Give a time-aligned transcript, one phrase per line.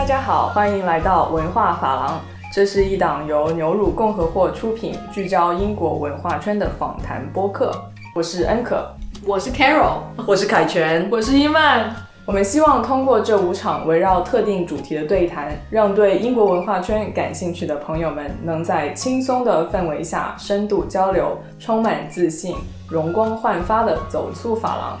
[0.00, 2.18] 大家好，欢迎来到文化法郎。
[2.50, 7.70] 这是一档由牛乳共和国出品、聚焦英国文化圈的访谈播客。
[8.14, 8.82] 我是恩可，
[9.26, 11.94] 我是 Carol，我是凯旋，我是伊曼。
[12.24, 22.56] 我们希望通过这五场围绕特定主题的对谈，让对英国文化圈感兴趣的朋友们能在轻松的氛围下深度交流，充满自信、
[22.88, 24.98] 容光焕发的走出法廊。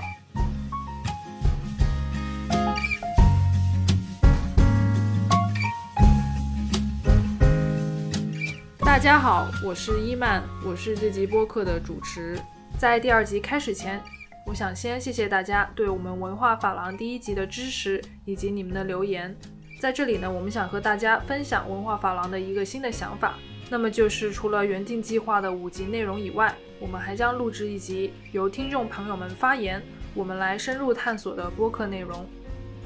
[9.00, 12.38] 大家好，我是伊曼，我是这集播客的主持。
[12.76, 13.98] 在第二集开始前，
[14.46, 19.34] 我想先谢谢大家对我们文化法郎第一集的支持以及你们的留言。
[19.80, 23.36] 在这里呢，我们想和大家分享文化法郎的一个新的想法，
[23.70, 29.82] 那么就是除了原定计划的五集内容以外，我们还将录制一集由听众朋友们发言，
[30.12, 32.28] 我们来深入探索的播客内容。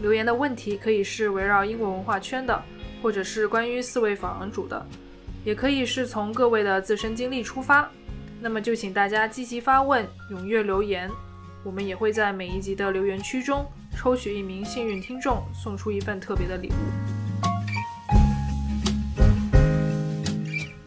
[0.00, 2.62] 留言的问题可以是围绕英国文化圈的，
[3.02, 4.86] 或者是关于四位法郎主的。
[5.44, 7.86] 也可以是从各位的自身经历出发，
[8.40, 11.10] 那么就请大家积极发问，踊跃留言，
[11.62, 16.72] 我们也会在每一集的留言区中抽取一名幸运听众，送出一份特别的礼物。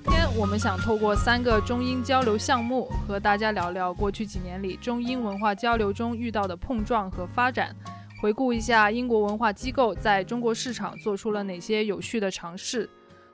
[0.03, 7.75] 今天我们想透过三个中英交流项目，和大家聊聊过去几年里中英文化交流中遇到的碰撞和发展，
[8.19, 12.89] 回顾一下英国文化机构在中国市场做出了哪些有趣的尝试。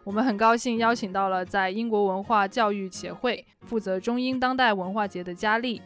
[0.05, 5.81] 我们很高兴邀请到了在英国文化教育协会负责中英当代文化节的佳丽，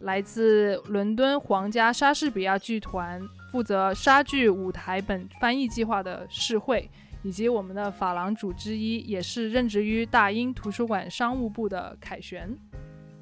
[0.00, 6.90] 来自伦敦皇家莎士比亚剧团负责莎剧舞台本翻译计划的世慧，
[7.22, 12.54] 以及我们的法郎主之一，也是任职于大英图书馆商务部的凯旋。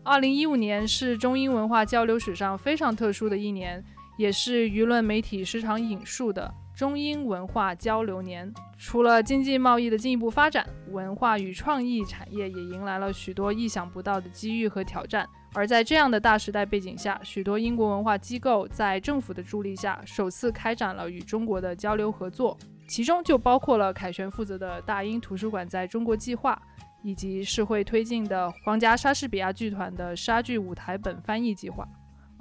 [0.03, 3.85] 二零一五年是中英文化交流史上非常特殊的一年，
[4.19, 6.53] 也是舆论媒体时常引述的。
[6.81, 15.29] 中英文化交流年，除了经济贸易的进一步发展，文化与创意产业也迎来了许多意想不到的机遇和挑战。
[15.53, 22.57] 而在这样的大时代背景下，许多英国文化机构在政府的助力下，首次开展了与中国的交流合作，
[22.89, 26.59] 其中就包括了凯旋负责的大英图书馆在中国计划，
[27.03, 31.87] 以及世会推进的皇家莎士比亚剧团的莎剧舞台本翻译计划。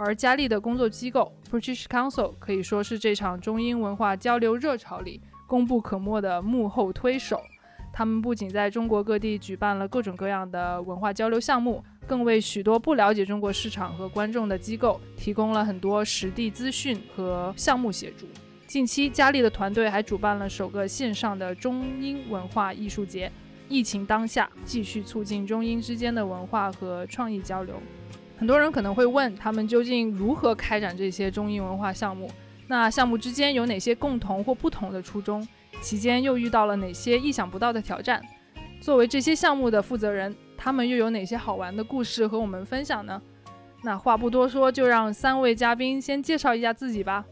[0.01, 7.41] 而佳丽的工作机构 British Council 可以说是这场中英文化交流热潮里功不可没的幕后推手。
[7.91, 18.25] 他们不仅在中国各地举办了各种各样的文化交流项目，更为许多不了解中国市场和观众的机构提供了很多实地资讯和项目协助。
[18.67, 23.29] 近期，佳丽的团队还主办了首个线上的中英文化艺术节。
[23.67, 27.75] 疫情当下，继续促进中英之间的文化和创意交流。
[28.39, 32.31] 很多人可能会问，他们究竟如何开展这些中英文化项目？
[32.67, 35.45] 那项目之间有哪些共同或不同的初衷？
[35.81, 38.21] 期间又遇到了哪些意想不到的挑战？
[38.79, 43.21] 作为这些项目的负责人，他们又有哪些好玩的故事和我们分享呢？
[43.83, 47.25] 那话不多说，就让三位嘉宾先介绍一下自己吧。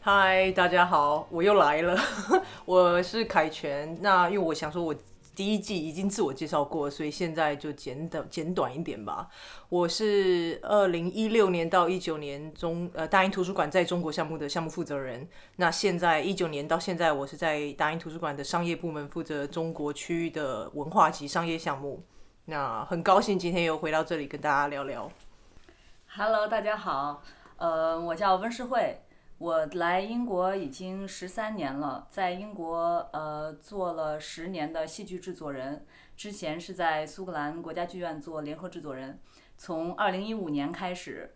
[0.00, 1.96] 嗨，大家好，我又来了，
[2.66, 3.96] 我是凯旋。
[4.00, 4.92] 那因为我想说，我。
[5.34, 9.28] 第一季已经自我介绍过，所以现在就简短简短一点吧。
[9.68, 15.28] 我是二零一六年到一九年中呃大英图书馆在中国项目的项目负责人。
[15.56, 22.02] 那现在一九年到现在，我是在大英图书馆的商业部门负责中国区域的文化及商业项目。
[22.46, 25.10] 那很高兴今天又回到这里跟大家聊聊。
[26.08, 27.22] Hello，大家好，
[27.56, 29.00] 呃，我叫温世慧。
[29.40, 39.18] 我来英国已经十三年了，在英国呃做了十年的戏剧制作人，之前是在苏格兰国家剧院做联合制作人。
[39.56, 41.34] 从二零一五年开始，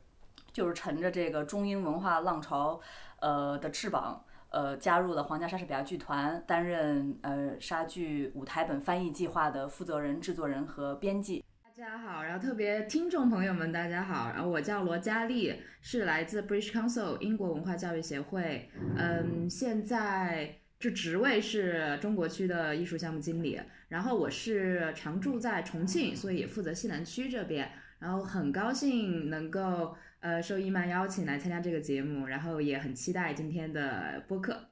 [0.53, 2.79] 就是乘着这个中英文化浪潮
[3.21, 11.43] 呃的翅膀，呃加入了皇家莎士比亚剧团，担任呃莎剧舞台本翻译计划的负责人、制作人和编辑。
[11.77, 27.69] 大家好，然后特别听众朋友们，大家好，然后我叫罗佳丽，是来自 British Council 英国文化教育协会，嗯，现在这职位是中国区的艺术项目经理，然后我是常住在重庆，所以也负责西南区这边，
[27.99, 34.69] 然后很高兴能够呃受伊曼邀请来参加这个节目，然后也很期待今天的播客。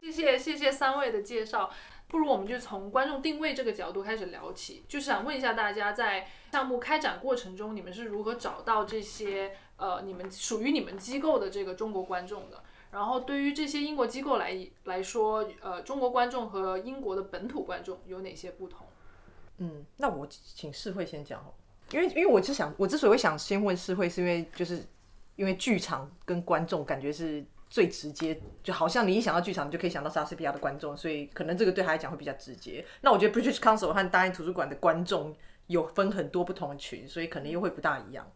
[0.00, 1.68] 谢谢谢谢三位的介绍。
[2.08, 12.62] 不如我们就从观众定位这个角度开始聊起，就是想问一下大家，在项目开展过程中，你们是如何找到这些呃你们属于你们机构的这个中国观众的？
[12.90, 18.86] 然后对于这些英国机构来来说，呃，中国观众和英国的本土观众有哪些不同？
[19.58, 21.52] 嗯，那我请世会先讲哦，
[21.90, 24.82] 因为因为我就想，我之所以想先问世会，是因为就是
[25.36, 27.44] 因为剧场跟观众感觉是。
[27.68, 32.84] 最直接，就好像你一想到剧场，你就可以想到莎士比亚的观众，所以可能这个对他来讲会比较直接。
[33.02, 35.36] 那我觉得 British Council 和大英图书馆的观众
[35.66, 38.30] 有分很多不同的群，所以可能又会不大一样。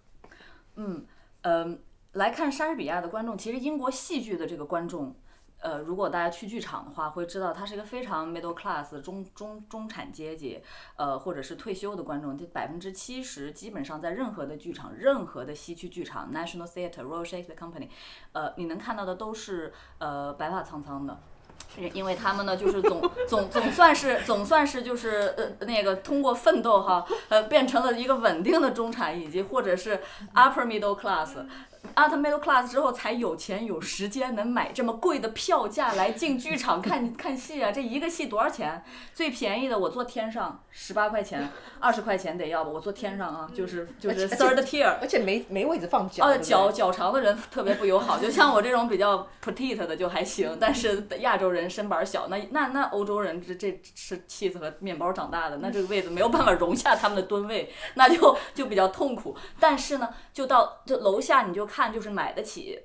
[0.76, 1.06] 嗯
[1.43, 1.82] 嗯，
[2.12, 5.14] 来看莎士比亚的观众，其实英国戏剧的这个观众。
[5.62, 10.61] 呃，如果大家去剧场的话，会知道他是一个非常 middle class 中中中产阶级，
[10.97, 17.88] 呃，或者是退休的观众，这百分之七十基本上在任何的剧场，任何的西区剧场，National Theatre、Royal Shakespeare Company，
[18.32, 21.20] 呃，你能看到的都是呃白发苍苍的，
[21.94, 30.00] 因为他们呢就是总总总算是总算是就是呃那个通过奋斗哈，呃变成了一个稳定的中产，以及或者是
[30.35, 31.37] upper middle class。
[31.94, 37.70] Upper middle class 之后才有钱有时间能买这么贵的票价来进剧场 看看戏啊！
[37.70, 38.82] 这一个戏多少钱？
[39.12, 41.50] 最便宜的我坐天上十八块钱，
[41.81, 42.73] 二十块钱得要不？
[42.73, 46.25] 我坐天上啊，就是就是 third tier，而且没没位置放脚。
[46.25, 59.37] 哦，脚脚长的人特别不友好，就像 我这种比较 petite 的就还行，但是亚洲人身板小，那那那欧洲人这这吃 cheese 和面包长大的，那这个位子没有办法容下他们的吨位，那就就比较痛苦。
[59.61, 61.93] 但是呢，就到就楼下你就看。
[61.93, 62.79] 就是买得起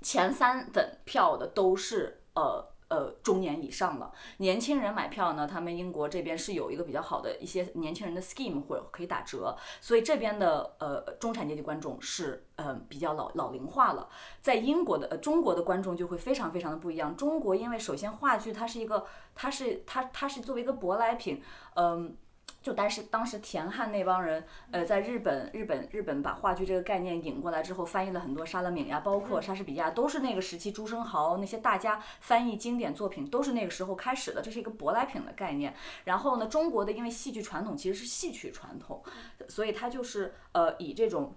[0.00, 14.08] 前三等票的都是呃呃中年以上的年轻人买票呢，他们英国这边是有一个比较好的一些年轻人的 scheme 或者可以打折，所以这边的呃中产阶级观众是嗯比较老老龄化了。
[14.40, 17.16] 在英国的呃中国的观众就会非常非常的不一样。
[17.16, 21.42] 中国因为首先话剧它是一个它是它它是作为一个舶来品，
[21.74, 22.16] 嗯。
[22.62, 35.74] 就当时当时田汉那帮人，呃，在日本日本日本把话剧这个概念引过来之后，翻译了很多莎乐敏呀，包括莎士比亚，都是那个时期朱生豪那些大家翻译经典作品，都是那个时候开始的，这是一个舶来品的概念。
[36.04, 39.02] 然后呢，中国的因为戏剧传统其实是戏曲传统，
[39.48, 41.36] 所以它就是呃以这种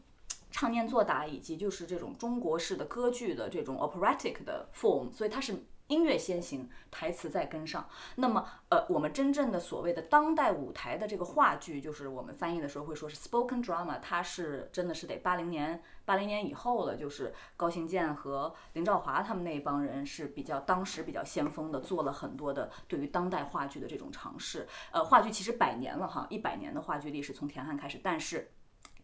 [0.51, 5.65] 唱念做打以及就是这种中国式的歌剧的这种 operatic 的 form，所以它是。
[5.87, 7.87] 音乐先行，台词再跟上。
[8.15, 24.67] 那么，呃，我们真正的所谓的当代舞台的这个话剧，就是我们翻译的时候会说是 spoken drama，它是真的是得八零年八零年以后了，就是高行健和林兆华他们那一帮人是比较当时比较先锋的，做了很多的对于当代话剧的这种尝试。
[24.91, 28.51] 呃，话剧其实百年了哈，一百年的话剧历史从田汉开始，但是。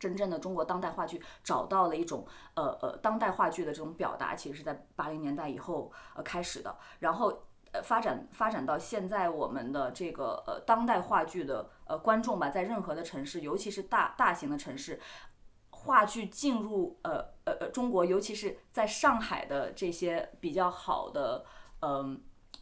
[0.01, 2.25] 真正的中国当代话剧找到了一种
[2.55, 14.99] 呃呃当代话剧的这种表达，其实是在八零年代以后呃开始的，然后呃发展发展到现在，我们的这个呃当代话剧的呃观众吧，在任何的城市，尤其是大大型的城市，
[15.69, 21.45] 话剧进入呃呃呃中国，尤其是在上海的这些比较好的
[21.81, 22.19] 嗯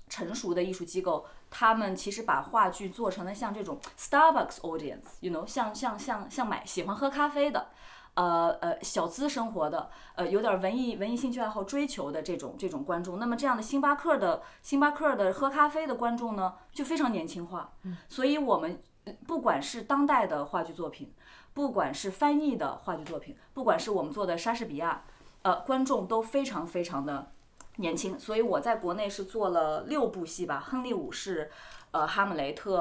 [0.10, 1.26] 成熟的艺术机构。
[1.52, 7.70] 他们其实把话剧做成了像这种 Starbucks audience，you know，像像像像买喜欢喝咖啡的，
[8.14, 13.18] 呃呃小资生活的，呃有点文艺文艺兴趣爱好追求的这种这种观众。
[13.18, 17.74] 那么这样的星巴克的星巴克的喝咖啡的观众呢，就非常年轻化。
[18.08, 18.80] 所以我们
[19.26, 21.12] 不管是当代的话剧作品，
[21.56, 25.04] 不管是翻译的话剧作品，不管是我们做的莎士比亚，
[25.42, 27.32] 呃，观众都非常非常的。
[27.80, 31.46] 年轻，所以我在国内是做了六部戏吧，《亨利五世》、
[31.92, 32.78] 呃，《哈姆雷特》、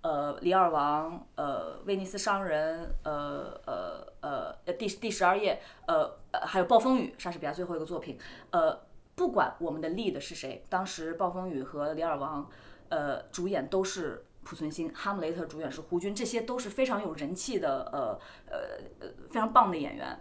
[0.00, 8.18] 呃，《李尔王》、呃，《威尼斯商人》、呃呃呃，第第十二页，呃，还有《暴风雨》，莎士比亚最后一个作品。
[8.50, 8.76] 呃，
[9.14, 12.42] 不管我们的 lead 是谁，当时《暴风雨》和《李尔王》
[12.88, 18.18] 呃主演都是濮存昕，《哈姆雷特》主演是胡军，这些都是非常有人气的，呃
[18.50, 18.58] 呃
[18.98, 20.18] 呃，非常棒的演员。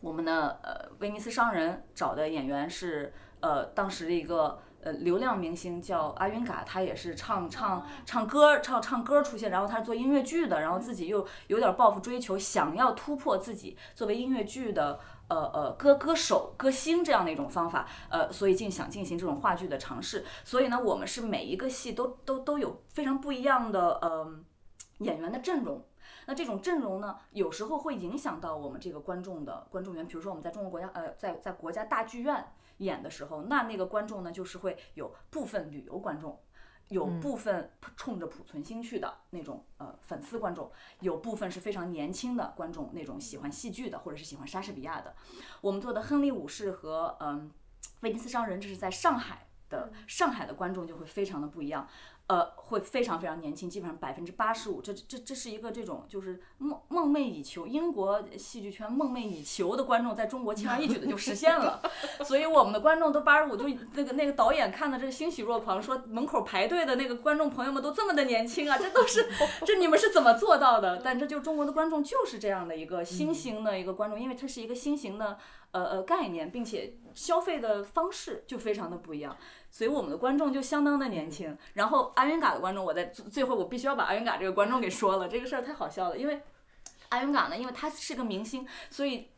[0.00, 3.12] 我们的呃，《威尼斯商人》找的演员是。
[3.40, 20.24] 呃，当时的一个呃流量明星叫阿云嘎，他也是唱唱唱歌唱唱歌出现，然后他是做音乐剧的，然后自己又有点抱负追求，想要突破自己作为音乐剧的呃呃歌歌手歌星这样的一种方法，呃，所以进想进行这种话剧的尝试。
[20.44, 24.40] 所以呢，我们是每一个戏都都都有非常不一样的呃
[24.98, 25.84] 演员的阵容。
[26.26, 30.06] 那这种阵容呢，有时候会影响到我们这个观众的观众缘。
[30.06, 32.52] 比如说我们在中国国家呃在在国家大剧院。
[32.80, 36.38] 演的时候，那那个观众呢，就是会有部分旅游观众，
[36.88, 40.70] 有部分冲着濮存昕去的那种呃粉丝观众，
[41.00, 45.14] 有部分是非常年轻的观众，那种喜欢戏剧的或者是喜欢莎士比亚的。
[45.60, 47.50] 我们做的《亨利五世》和嗯
[48.00, 51.86] 《威尼斯商人》，这是在上海的，上海的观众就会非常的不一样。
[52.30, 61.82] 呃，会非常非常年轻，基本上百分之八十五，这这这是一个这种就是梦梦寐以求，英国戏剧圈梦寐以求的观众，在中国轻而易举的就实现了，
[62.24, 69.28] 所以我们的观众都八十五，就那个那个导演看的这欣喜若狂，说门口排队的那个观众朋友们都这么的年轻啊，这都是
[69.66, 71.00] 这你们是怎么做到的？
[71.02, 75.36] 但这就中国的观众就是这样的一个新型的一个观众，因为它是一个新型的
[75.72, 79.36] 呃呃概念，并且消费的方式就非常的不一样。
[79.70, 86.42] 所以我们的观众就相当的年轻，然后阿云嘎的观众，我在最后我必须要把阿云嘎这个观众给说了，这个事儿太好笑了，因为
[87.10, 89.28] 阿云嘎呢，因为他是个明星，所以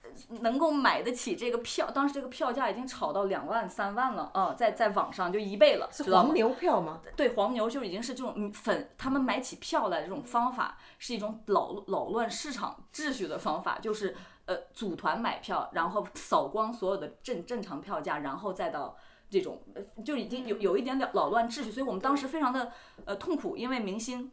[0.40, 6.34] 能够买得起这个票，当时这个票价已经炒到两万三万了啊，在在网上就一倍了，是黄？
[6.34, 7.00] 牛票吗？
[7.16, 14.14] 对，黄牛就已经是这种粉，他们买起票来的这种方法是一种扰扰乱市场秩序的方法，就是
[14.46, 18.96] 呃组团买票，然后扫光所有的正正常票价，然后再到
[19.30, 22.72] 这种呃就已经有有一点点扰乱秩序，所以我们当时非常的
[23.04, 24.30] 呃痛苦，因为明星。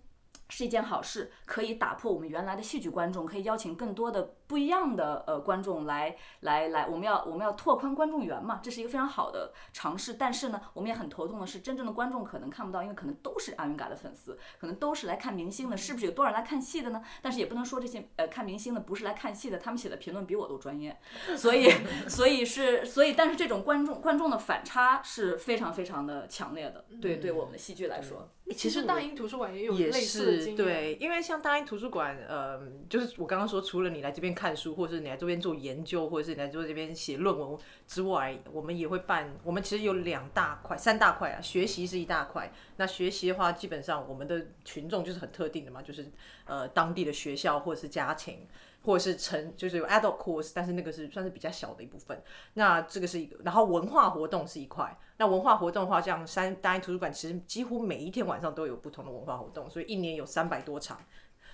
[0.49, 10.15] 是一件好事，可以打破我们原来的戏剧观众，可以邀请更多的不一样的呃观众来来来，我们要我们要拓宽观众源嘛，这是一个非常好的尝试。
[10.15, 17.01] 但是呢，我们也很头痛的是，真正的观众可能看不到，因为可能都是阿云嘎的粉丝，可能都是来看明星的，是不是有多少人来看戏的呢？
[17.21, 20.97] 但是也不能说这些呃看明星的不是来看戏的，他们写的评论比我都专业，
[21.37, 21.69] 所以
[22.09, 28.29] 所以是所以，但是这种观众观众的反差是非常非常的强烈的，对对我们的戏剧来说。
[28.55, 39.35] 其实大英图书馆也有也类似对，因为像大英图书馆，呃，就是我刚刚说，除了你来这边看书，或者是你来这边做研究，或者是你来做这边写论文之外，我们也会办。
[39.43, 42.51] 我们其实有两大块、三大块啊，学习是一大块。
[42.77, 46.11] 那学习的话，基本上我们的群众就是很特定的嘛，就是
[46.45, 48.47] 呃当地的学校或者是家庭。
[48.89, 52.19] 或者是成就是有 adult course，但是那个是算是比较小的一部分。
[52.55, 54.97] 那这个是一个，然后文化活动是一块。
[55.17, 60.97] 那文化活动的话，像三大英图书馆其实几乎每一天晚上都有不同的文化活动，所以一年有三百多场。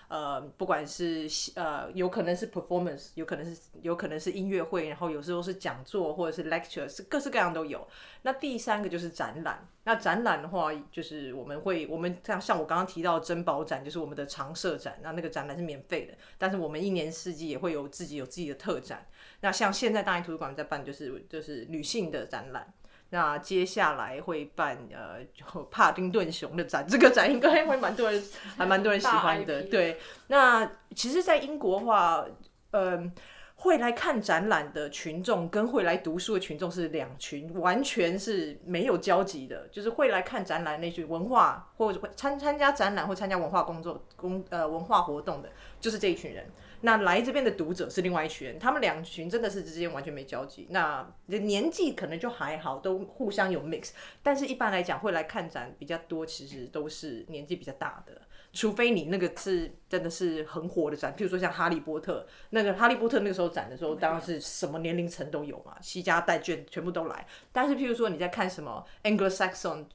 [0.07, 7.87] 呃，不管是呃，有可能是 performance，有可能是有可能是音乐会，然后有时候是讲座或者是 lecture，是各式各样都有。
[8.21, 9.67] 那第三个就是展览。
[9.83, 19.05] 那展览的话，就是我们会我们像像我刚刚提到珍宝展，就是我们的常设展，那那个展览是免费的，但是我们一年四季也会有自己有自己的特展。
[19.41, 22.73] 那像现在大英图书馆在办就是就是女性的展览。
[23.11, 28.21] 那接下来会办呃就帕丁顿熊的展，这个展应该会蛮多人
[28.57, 29.63] 还蛮多人喜欢的。
[29.63, 32.25] 对，那其实，在英国的话，
[32.71, 33.13] 嗯、
[33.55, 39.67] 会来看展览的群众跟会来读书的群众是两群，完全是没有交集的。
[39.71, 46.45] 就是会来看展览那群文化或者会参参加展览或参加文化工作工呃文化活动的，就是这一群人。
[46.81, 50.67] 那来这边的读者是另外一群人，他们两群真的是之间完全没交集。
[50.69, 53.91] 那年纪可能就还好，都互相有 mix，
[54.21, 58.21] 但是一般来讲会来看展比较多，其实都是年纪比较大的。
[58.53, 67.27] 除非你那个是真的是很火的展，譬如说像哈利波特，那个哈利波特那个时候展的时候，当然是什么年龄层都有嘛，西家带眷全部都来。
[67.51, 69.87] 但是譬如说你在看什么 Anglo-Saxon，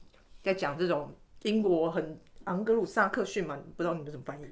[0.43, 4.45] 在讲这种英国很昂格鲁萨克逊嘛，不知道你们怎么翻译？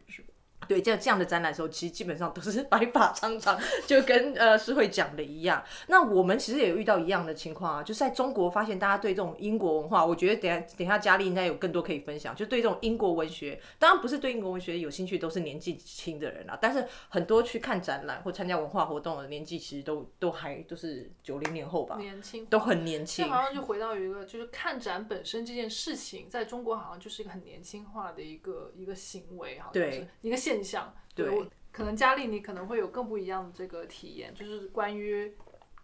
[0.67, 5.63] 对，这这样的展览的时候，其实基本上都是 白发苍苍，就跟呃诗慧讲的一样。
[5.87, 23.31] 那我们其实也有遇到一样的情况啊，就是在中国发现大家对这种英国文化，我觉得等下等一下佳丽应该有更多可以分享，就对这种英国文学，当然不是对英国文学有兴趣都是年纪轻的人啦，但是很多去看展览或参加文化活动的年纪其实都都还都是九零年后吧，年轻都很年轻这。
[23.31, 30.93] 好像就回到一个，就是看展本身这件事情，在中国好像就是一个很年轻化的一个一个行为，好像对是一个现象。
[31.13, 35.33] 对我可能佳丽你可能会有更不一样的这个体验，就是关于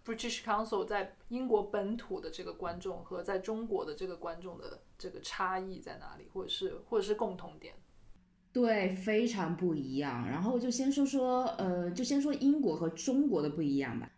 [0.06, 7.74] British Council 在英国本土的这个观众和在中国的这个观众的这个差异在哪里，或者是或者是共同点。
[8.54, 10.26] 对，非常不一样。
[10.26, 14.10] 然后就先说说，呃，就先说英国和中国的不一样吧。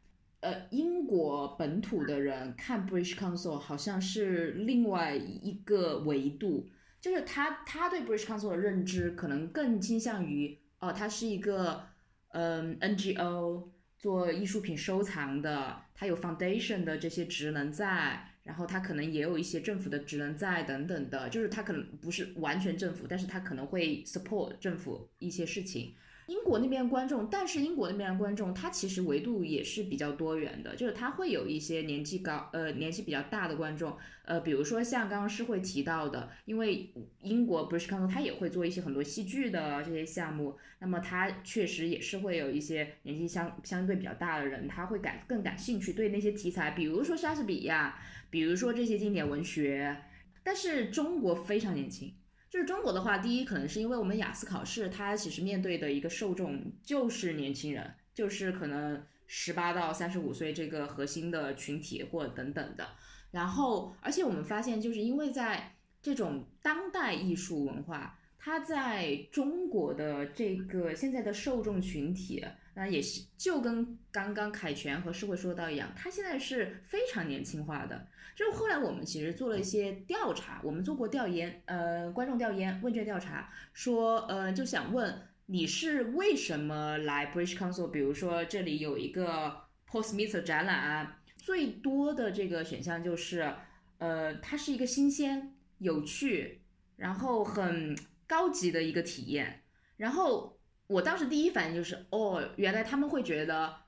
[0.42, 11.84] 呃，英国本土的人看 British Council 好像是另外一个维度，就是他他对 British Council 的认知可能更倾向于，哦，他是一个
[12.30, 25.96] 嗯 NGO 做艺术品收藏的，他有 foundation 的这些职能在，然后他可能也有一些政府的职能在等等的，就是他可能不是完全政府，但是他可能会 support 政府一些事情。
[26.28, 36.92] 英国那边的观众，但是英国那边的观众，他其实维度也是比较多元的，就是他会有一些年纪高，呃，年纪比较大的观众，呃，比如说像刚刚是会提到的，因为
[37.22, 47.98] 英国 British Council 他也会做一些很多戏剧的这些项目，那么他确实也是会有一些年纪相相对比较大的人，他会感更感兴趣对那些题材，比如说莎士比亚，
[48.30, 49.96] 比如说这些经典文学，
[50.44, 52.14] 但是中国非常年轻。
[52.58, 62.88] 就是中国的话，第一可能是因为我们雅思考试，它其实面对的一个受众就是年轻人，就是可能十八到三十五岁这个核心的群体或等等的。
[63.30, 72.44] 然后，而且我们发现，就是因为在这种当代艺术文化，它在中国的这个现在的受众群体，
[72.78, 78.08] 那也是就跟刚刚凯旋和社会说到一样，他现在是非常年轻化的。
[78.36, 87.88] 就后来我们其实做了一些调查，我们做过调研，呃，观众调研、问卷调查，说，呃，就想问你是为什么来 British Council？
[87.88, 93.56] 比如说这里有一个 Post Meter 展览，最多的这个选项就是，
[93.98, 96.62] 呃，它是一个新鲜、有趣，
[96.98, 99.64] 然后很高级的一个体验。
[99.98, 100.57] 然后
[100.88, 103.88] 我当时第一反应就是，哦，原来他们会觉得。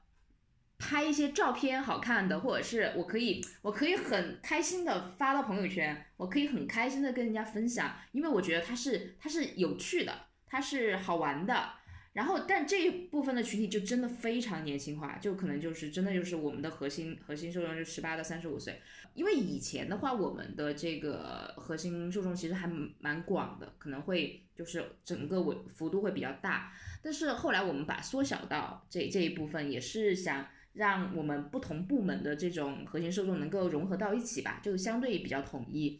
[0.82, 11.74] 拍一些照片好看的，或者是我可以，我可以很开心的发到朋友圈，我可以很开心的跟人家分享，因为我觉得它是它是有趣的，它是好玩的。
[12.14, 18.82] 然后，但这一部分的群体就真的非常年轻化，就可能就是真的就是我们的核心核心受众就十八到三十五岁。
[19.14, 26.74] 因为以前的话，我们的这个核心受众其实还蛮广的，可能会就是整个我幅度会比较大。
[27.02, 30.48] 但是后来我们把缩小到这这一部分，也是想。
[30.74, 36.00] 让我们不同部门的这种核心受众能够融合到一起吧，就相对比较统一。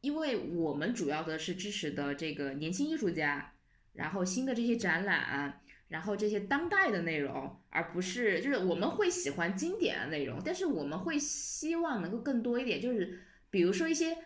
[0.00, 3.52] 因为我们主要的是支持的这个年轻艺术家，
[3.98, 13.18] 然后新的这些展览，然后这些当代的内容，而不是就是我们会喜欢经典的内容，但是我们会希望能够更多一点，就是
[13.50, 14.16] 比如说一些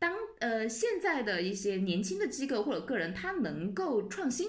[0.00, 4.48] 当呃现在的一些年轻的机构或者个人，他能够创新，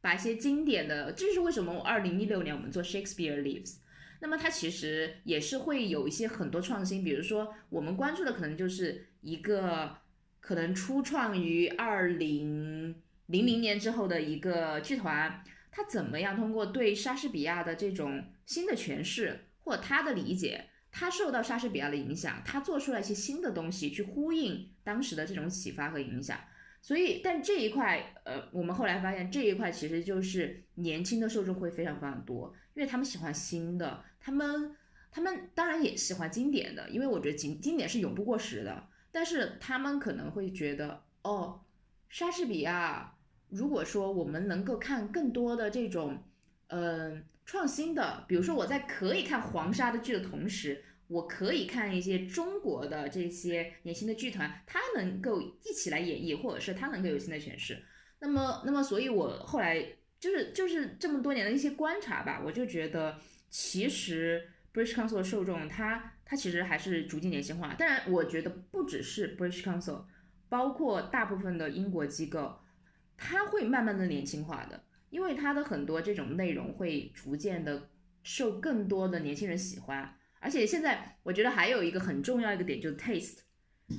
[0.00, 3.80] 把一些经典的，这就是为什么我二零一六年我们做 Shakespeare Lives。
[4.20, 9.98] 那么它其实也是会有一些很多创新，比如说我们关注的可能就是一个
[10.40, 12.94] 可能初创于二零
[13.26, 26.38] 零零年之后的一个剧团，他怎么样通过对莎士比亚的这种新的诠释或他的理解，他受到莎士比亚的影响，他做出来一些新的东西去呼应当时的这种启发和影响。
[26.84, 34.02] 所以，但这一块，呃，我们后来发现这一块其实就是年轻的受众会非常非常多，因为他们喜欢新的。
[34.18, 34.76] 他们
[35.12, 38.88] 他们当然也喜欢经典的，因为我觉得经经典是永不过时的。
[39.12, 41.60] 但是他们可能会觉得，哦，
[42.12, 43.14] 莎士比亚，
[43.48, 46.22] 如果说我们能够看更多的这种，
[46.66, 57.82] 嗯，创新的，比如说我在可以看黄沙的剧的同时，我可以看一些中国的这些年轻的剧团，他能够一起来演绎，或者是他能够有新的诠释。
[58.18, 59.82] 那么，那么，所以我后来
[60.20, 63.18] 就是就是这么多年的一些观察吧，我就觉得。
[63.48, 67.74] 其实 British Council 的受众，他他其实还是逐渐年轻化。
[67.74, 70.04] 当然，我觉得不只是 British Council，
[70.52, 72.60] 包括大部分的英国机构，
[73.16, 77.88] 它会慢慢的年轻化的，因为它的很多这种内容会逐渐的
[78.22, 80.14] 受更多的年轻人喜欢。
[80.40, 83.38] 而且现在我觉得还有一个很重要一个点就是 taste，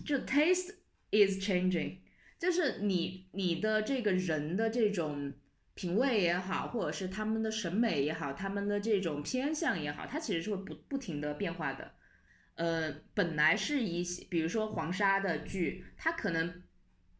[0.05, 0.75] 就 taste
[1.09, 1.97] is changing，
[2.37, 5.33] 就是你你的这个人的这种。
[5.75, 11.91] 品味也好，或者是他们的审美也好，他们的这种偏向也好，它其实是会不不停的变化的。
[12.55, 16.61] 呃，本来是一些，比如说黄沙的剧，它可能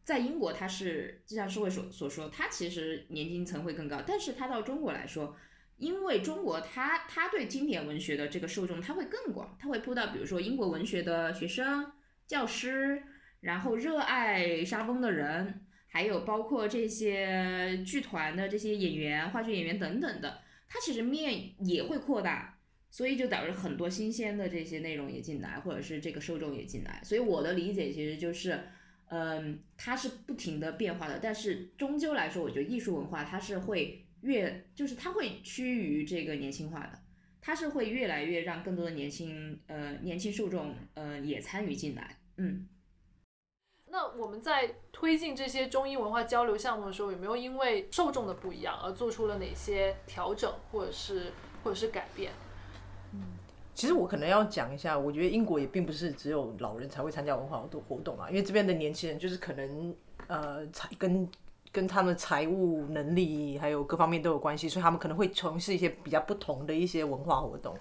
[0.02, 5.36] 在英国它是就像社会所所说，它其实年龄层会更高，但是它到中国来说，
[5.76, 11.92] 因为中国它它对经典文学的这个受众它会更广，它会扑到比如说英国文学的学生、
[12.26, 13.02] 教师，
[13.40, 15.60] 然后热爱沙翁的人。
[15.86, 22.58] 还有包括这些剧团的这些演员、话剧演员等等的，它其实面也会扩大，
[22.94, 27.00] 所以就导致很多新鲜的这些内容也进来，或者是这个受众也进来。
[27.02, 28.68] 所以我的理解其实就是，
[29.08, 31.18] 嗯，它是不停的变化的。
[31.20, 36.96] 但是终究来说，我觉得艺术文化它是会越，就是它会趋于这个年轻化的，
[37.40, 42.68] 它是会越来越让更多的年轻呃年轻受众呃也参与进来，嗯。
[43.86, 51.32] 那我们在推进这些中英文化交流项目的时候，有没有因为受众的不一样而做出了哪些调整，或者是
[51.64, 52.30] 或者是改变？
[53.74, 59.94] 其实我可能要讲一下，我觉得英国也并不是只有老人才会参加文化活动活动啊，因为这边的年轻人就是可能
[60.28, 61.28] 呃财跟
[61.72, 67.76] 跟他们财务能力还有各方面都有关系，所以他们可能会从事一些比较不同的一些文化活动。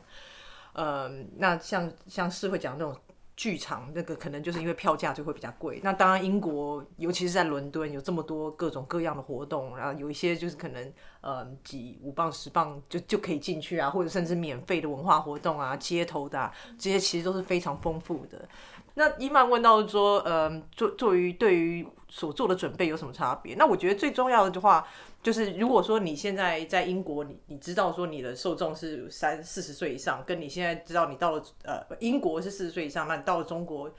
[0.73, 2.95] 呃，那像像是会讲那种。
[3.35, 5.79] 剧场那个可能就是因为票价就会比较贵。
[5.83, 18.47] 那当然，英国尤其是在伦敦有这么多各种各样的活动，然后有一些就是可能呃几五磅十磅就就可以进去啊，或者甚至免费的文化活动啊，街头的这些其实都是非常丰富的。
[18.95, 23.55] 那伊曼问到说，呃，作作为对于所做的准备有什么差别？
[23.55, 24.85] 那我觉得最重要的话，
[25.23, 33.91] 就是如果说你现在在英国，你你知道说你的受众是三四十岁以上，跟你现在知道你到了呃英国是四十岁以上，那你到了中国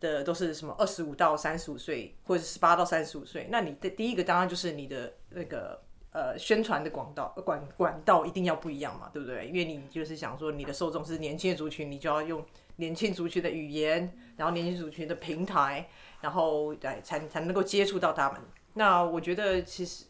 [0.00, 5.80] 的都是什么二十五到三十五岁，或者是十八到三十五岁，那你的第一个当然就是你的那个。
[6.12, 9.46] 呃，宣传的管道管管道一定要不一样嘛，对不对？
[9.48, 12.42] 因为你就是想说你的受众是年轻的族群，你就要用
[12.76, 15.86] 年轻族群的语言，然后年轻族群的平台，
[16.22, 18.40] 然后来才才能够接触到他们。
[18.72, 20.06] 那我觉得其实，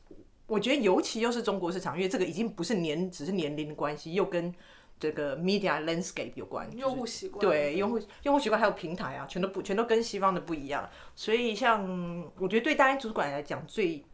[0.46, 4.54] 我觉得尤其又是中国市场，因为这个已经不是年只是年龄的关系，又跟
[4.98, 10.88] 这个 media landscape 有关，用户习惯对用户用户习惯还有平台啊，全都不全都跟西方的不一样。
[11.14, 11.82] 所以像
[12.38, 14.04] 我觉得对大英主管来讲最。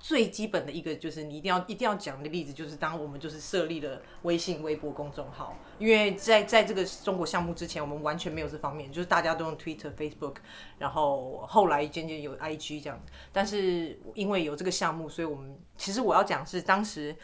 [0.00, 10.36] 最基本的一个就是你一定要一定要讲的例子，就是当我们就是设立了微信、微博公众号，因为在在这个中国项目之前，我们完全没有这方面，就是大家都用 Twitter、Facebook，
[10.78, 13.00] 然后后来渐渐有 IG 这样。
[13.32, 17.16] 但是因为有这个项目，所以我们其实我要讲是当时。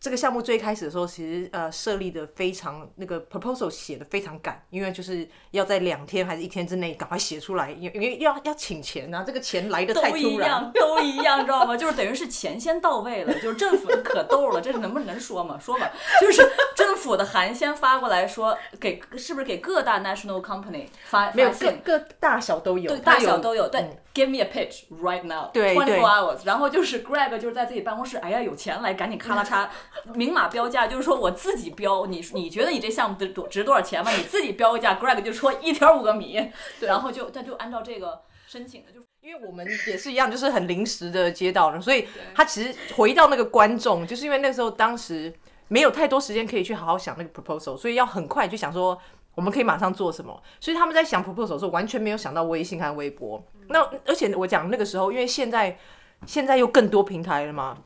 [0.00, 10.18] 这个项目最开始的时候，其实呃设立的非常那个 proposal 写的非常赶，因为就是要在两天还是一天之内赶快写出来，因为要要请钱啊，这个钱来的太突然。
[10.18, 11.76] 都一样，都一样，知道吗？
[11.76, 15.58] 就是等于是钱先到位了，就是政府可逗了，这能不能说嘛？
[15.58, 21.30] 说吧，就是政府的函先发过来说给是不是给各大 national company 发？
[21.32, 23.84] 没有，各各大小都有，对，大小都有，对。
[24.12, 25.52] Give me a pitch right now.
[25.52, 26.40] Twenty four hours.
[26.44, 29.68] 然后就是 Greg 就是在自己办公室，哎呀有钱来，赶紧咔啦嚓，
[30.14, 34.10] 明码标价，就是说我自己标，你你觉得你这项目值多值多少钱吗？
[34.12, 34.94] 你自己标个价。
[34.94, 45.32] Greg 就说一点五个米，对，然后就他就按照这个申请的，就因为我们也是一样，就是很临时的接到的，所以他其实回到那个观众，就是因为那时候当时
[45.68, 48.98] 没有太多时间可以去好好想那个 proposal，所以要很快就想说。
[49.36, 50.42] 我们可以马上做什么？
[50.58, 53.42] 所以他们在想 proposal 的时候，完全没有想到微信和微博。
[53.68, 55.78] 那而且我讲那个时候，因为现在
[56.26, 57.78] 现在又更多平台了嘛，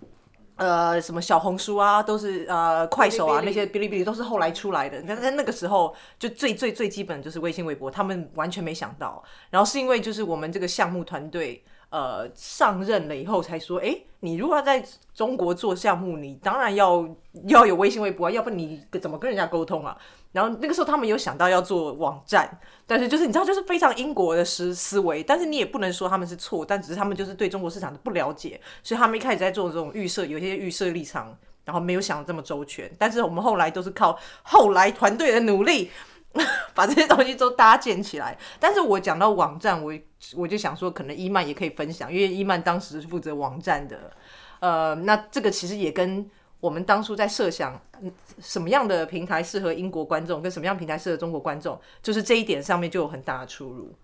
[0.57, 5.03] 呃，什么小红书啊，都是呃快手啊，那些哔哩哔哩都是后来出来的。
[5.07, 9.23] 但在那个时候，就最最最基本就是微信、微博，他们完全没想到。
[9.51, 11.65] 然后是因为就是我们这个项目团队。
[11.95, 17.09] 呃，上任了以后才说，哎，你如果要在中国做项目，你当然要
[17.47, 19.97] 要有微信、微博啊，要不你怎么跟人家沟通啊？
[20.33, 31.33] 然后那个时候他们有想到要做网站，但是就是你知道，就是非常英国的思思维，但是你也不能说他们是错，但只是他们就是对中国市场的不了解，所以他们一开始在做这种预设，有些预设立场，
[31.65, 32.91] 然后没有想的这么周全。
[32.99, 35.93] 但是我们后来都是靠后来团队的努力。
[36.75, 39.93] 把这些东西都搭建起来，但是我讲到网站，我
[40.35, 44.11] 我就想说，可能伊曼也可以分享，因为伊曼当时是负责网站的，
[44.59, 47.81] 呃，那这个其实也跟我们当初在设想
[48.41, 53.95] 什么样的平台适合英国观众，跟什么样平台适合中国观众，就是这一点上面就有很大的出入。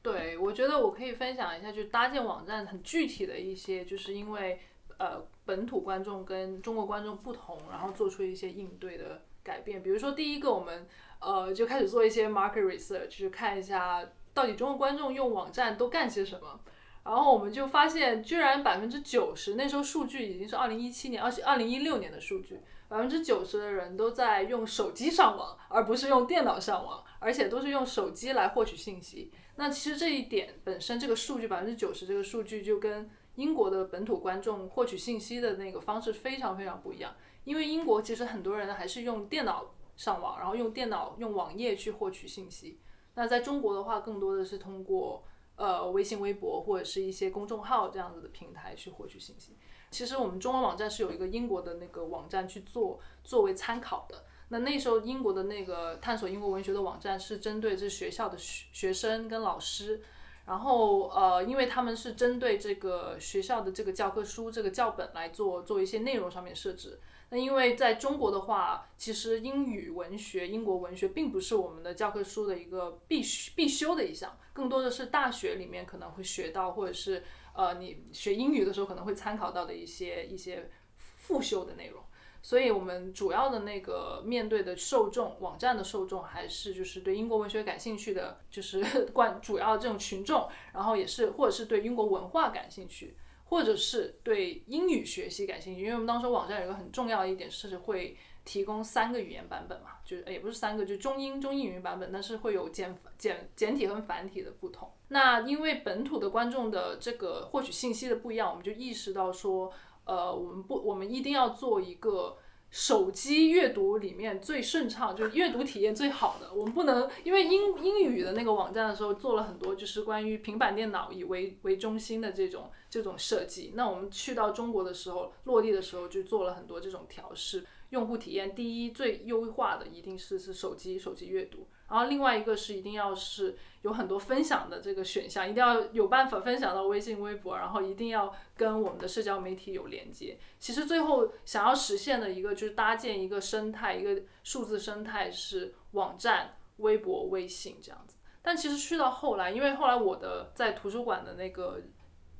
[0.00, 4.60] 对，我觉得我可以分享一下，就是搭建网站很具体的一些，就是因为
[4.98, 10.86] 呃本土观众跟中国观众不同，然后做出一些应对的改变，比如说第一个我们。
[11.24, 16.60] 呃，就开始做一些 market research，去看一下到底中国观众用网站都干些什么。
[17.04, 29.30] 然后我们就发现，居然百分之九十，那时候数据已经是二零一七年，而且二零一六年的数据，百分之九十的人都在用手机上网，而不是用电脑上网，而且都是用手机来获取信息。
[29.56, 37.14] 那其实这一点本身，这个数据百分之九十这个数据就跟英国的本土观众获取信息的那个方式非常非常不一样。
[37.44, 39.74] 因为英国其实很多人还是用电脑。
[39.96, 42.78] 上网，然后用电脑、用网页去获取信息。
[43.14, 45.24] 那在中国的话，更多的是通过
[45.56, 49.56] 呃微信、微博或者是一些公众号这样子的平台去获取信息。
[49.90, 54.24] 其实我们中文网站是有一个英国的那个网站去做作为参考的。
[54.48, 60.02] 那那时候英国的那个探索英国文学的网站是针对这学校的学学生跟老师，
[60.44, 67.00] 然后呃，因为他们是针对这个学校的这个教科书、这个教本来做做一些内容上面设置。
[67.34, 82.00] 那因为在中国的话，其实英语文学、英国文学并不是我们的教科书的一个必须必修的一项，更多的是大学里面可能会学到，或者是呃你学英语的时候可能会参考到的一些一些复修的内容。
[82.40, 88.80] 所以我们主要的那个面对的受众，网站的受众还是就是对英国文学感兴趣的，就是
[89.12, 93.16] 关主要这种群众，然后也是或者是对英国文化感兴趣。
[93.54, 104.90] 或者是对英语学习感兴趣，因为我们当时网站有一个很重要的一点是会提供三个语言版本嘛，就是也不是三个，就中英中英语版本，但是会有简简简体和繁体的不同。
[105.06, 109.72] 那因为本土的观众的这个获取信息的不一样，我们就意识到说，
[110.04, 112.36] 呃，我们不，我们一定要做一个
[112.74, 116.52] 手机阅读里面最顺畅， 就是阅读体验最好的。
[116.52, 123.74] 我们不能因为英英语的那个网站的时候做了很多，就是关于平板电脑以为为中心的这种这种设计。
[123.76, 127.64] 那我们去到中国的时候，落地的时候就做了很多这种调试。
[127.90, 140.38] 用户体验第一最优化的一定是是手机手机阅读，然后另外一个是一定要是有很多分享的这个选项，一定要有办法分享到微信、微博，然后一定要跟我们的社交媒体有连接。
[140.58, 148.16] 其实最后想要实现的一个就是搭建一个生态，一个数字生态是网站、微博、微信这样子。
[148.40, 151.80] 但其实去到后来，因为后来我的在图书馆的那个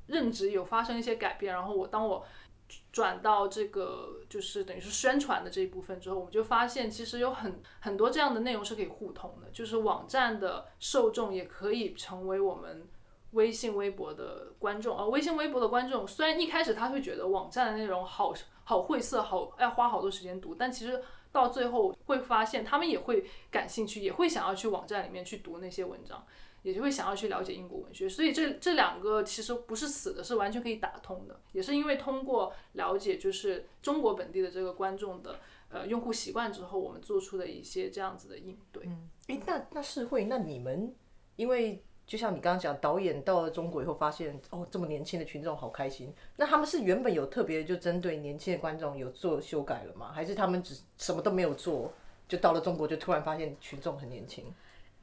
[0.07, 2.25] 任职有发生一些改变，然后我当我。
[2.91, 12.87] 转到这个就是等于是宣传的这一部分之后，我们就发现其实有很很多这样的内容是可以互通的，就是网站的受众也可以成为我们
[13.31, 14.97] 微信、微博的观众。
[14.97, 26.25] 而微信、微博的观众虽然一开始他会觉得网站的内容好好晦涩，好要花好多时间读，但其实到最后会发现他们也会感兴趣，也会想要去网站里面去读那些文章。
[26.65, 31.39] 也就会想要去了解英国文学，所以这这两个其实不是死的，是完全可以打通的。
[31.51, 38.83] 也是因为通过了解就是中国本地的这个观众的呃用户习惯之后，我们做出的一些这样子的应对。
[38.87, 40.91] 嗯，哎，那那是会，那你们
[41.35, 46.11] 因为就像你刚刚讲，导演到了中国以后发现哦，这么年轻的群众好开心。
[46.37, 50.11] 那他们是原本有特别就针对年轻的观众有做修改了吗？
[50.11, 51.93] 还是他们只什么都没有做，
[52.27, 54.51] 就到了中国就突然发现群众很年轻？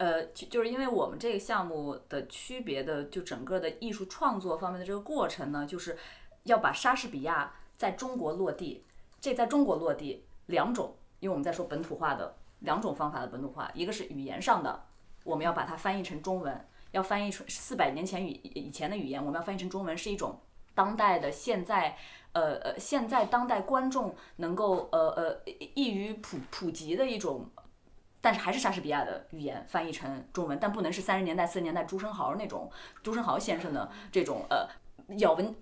[0.03, 5.97] 呃，就就是因为我们这个项目的区别的，就整个的艺术创作方面的这个过程呢，就是
[6.43, 8.85] 要把莎士比亚在中国落地。
[9.21, 14.87] 这在中国落地两种，因为我们在说本土化的两种方法的本土化，一个是语言上的，
[15.23, 20.41] 我们要把它翻译成中文，要翻译成四百年前语以前的语言，我们要翻译成中文，是一种
[20.75, 21.97] 当代的现在，
[22.33, 25.41] 呃呃，现在当代观众能够呃呃
[25.77, 27.49] 易于普普及的一种。
[28.23, 32.71] 但是还是莎士比亚的语言翻译成中文，但不能是三十年代、四十年代朱生豪那种
[33.03, 34.67] 朱生豪先生的这种呃
[35.19, 35.55] 咬文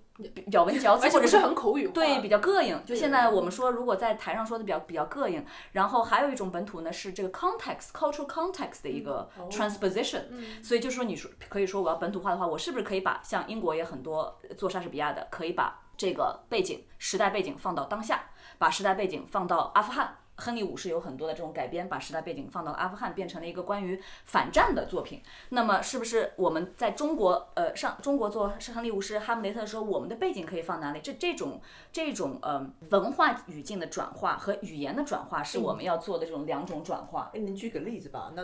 [0.51, 2.79] 咬文嚼字，或者是很口语，对，比较膈应。
[2.85, 10.21] 就现在我们说，如果在台上说的比较比较膈应，然后还有一种本土呢，是这个 context cultural context 的一个 transposition。
[10.63, 18.25] 所以就说你说可以说我要本土化的话，我是不是可以把像英国也很多做莎士比亚的，可以把这个背景时代背景放到当下，
[18.59, 20.17] 把时代背景放到阿富汗。
[20.41, 25.21] 亨利五世有很多的这种改编，把时代背景放到了阿富汗，变成了一个关于反战的作品。
[25.49, 30.99] 那么，是不是我们在中国，呃，上中国做亨利五世、哈姆雷特的时候，我们的背景可以放哪里？
[31.01, 37.29] 这这种这种呃文化语境的转化和语言的转化，是我们要做的这种两种转化。
[37.33, 38.43] 哎，您举个例子吧，那。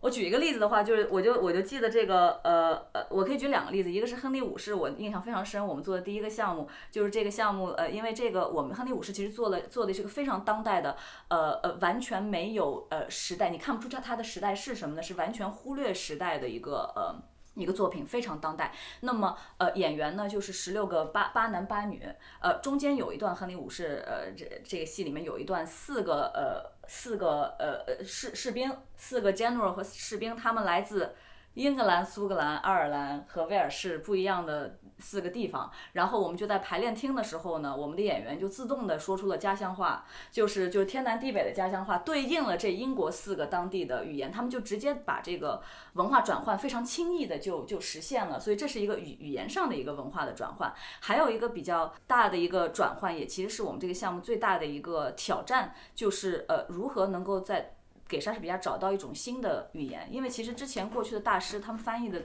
[0.00, 5.66] 我举一个例子的话，就是我就我就记得这个呃呃，我可以举两个例子，一个是亨利五世，我印象非常深。
[5.66, 10.96] 我们做的第一个项目就是这个项目，呃，因为这个我们亨利五世其实做了做的是个非常当代的，
[11.28, 15.02] 呃呃，完全没有呃时代，你看不出它它的时代是什么呢？
[15.02, 17.20] 是完全忽略时代的一个呃
[17.58, 18.72] 一个作品，非常当代。
[19.00, 22.02] 那么呃演员呢就是十六个八八男八女，
[22.40, 26.78] 呃中间有一段亨利五世，呃这这个戏里面有一段四个呃。
[26.90, 31.14] 四个呃呃士士兵，四个 general 和士兵，他们来自
[31.52, 35.70] 英格兰、苏格兰、爱尔兰和威尔士不一样的四个地方。
[35.92, 45.62] 然后我们就在排练厅的时候呢，我们的演员就自动的说出了家乡话，就是就是天南地北的家乡话，对应了这英国四个当地的语言，他们就直接把这个
[45.94, 48.40] 文化转换非常轻易的就就实现了。
[48.40, 50.74] 所以这是一个语语言上的一个文化的转换。
[51.00, 57.74] 还有一个比较大的一个转换，也其实是我们这个项目最大的一个挑战，就是呃如何能够在
[58.08, 62.22] 给莎士比亚找到一种新的语言，因为其实之前过去的大师他们翻译的，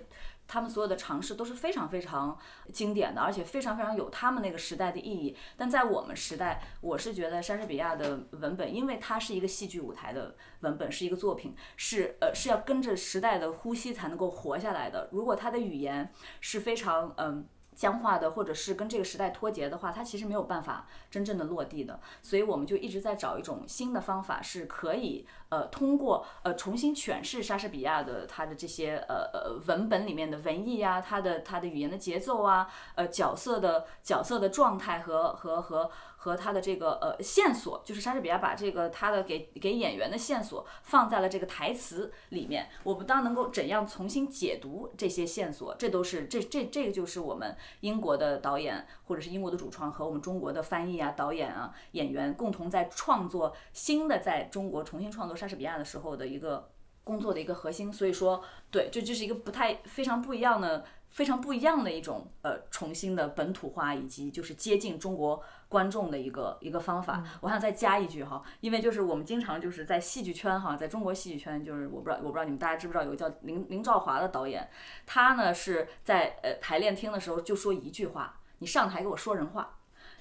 [0.48, 2.38] 他们所有的尝试都是非常非常
[2.72, 5.36] 经典的，而且非常非常有他们那个时代的意义。
[5.58, 15.10] 但在我们时代，我是觉得莎士比亚的文本，因为它是一个戏剧舞台的文本，是一个作品，是呃是要跟着时代的呼吸才能够活下来的。
[15.12, 17.48] 如果他的语言是非常嗯。
[17.76, 22.00] 僵化的，或者是跟这个时代脱节的话，它其实没有办法真正的落地的。
[22.22, 35.92] 所以我们就一直在找一种新的方法，是可以呃通过呃重新诠释莎士比亚的他的这些呃呃文本里面的文艺啊，他的他的语言的节奏啊，呃角色的角色的状态和和和。
[36.24, 42.70] 和他的这个呃线索，就是莎士比亚把这个他的给给演员的线索放在了这个台词里面。
[42.84, 56.72] 我们当能够怎样重新解读这些线索，这都是这这这个就是我们英国的导演或者是英国的主创和我们中国的翻译啊、导演啊、演员共同在创作新的在中国重新创作莎士比亚的时候的一个
[57.04, 57.94] 工作的一个核心。
[57.94, 60.84] 所以说，对，这就是一个不太非常不一样的。
[61.14, 67.24] 非常不一样的一种呃重新的本土化，以及就是接近中国观众的一个一个方法。
[67.42, 74.68] 我想再加一句哈，因为就是我们经常就是在戏剧圈哈，在中国戏剧圈，就是我不知道我不知道你们大家知不知道有个叫林林兆华的导演，
[75.06, 79.76] 他呢是在呃排练厅的时候就说一句话：你上台给我说人话，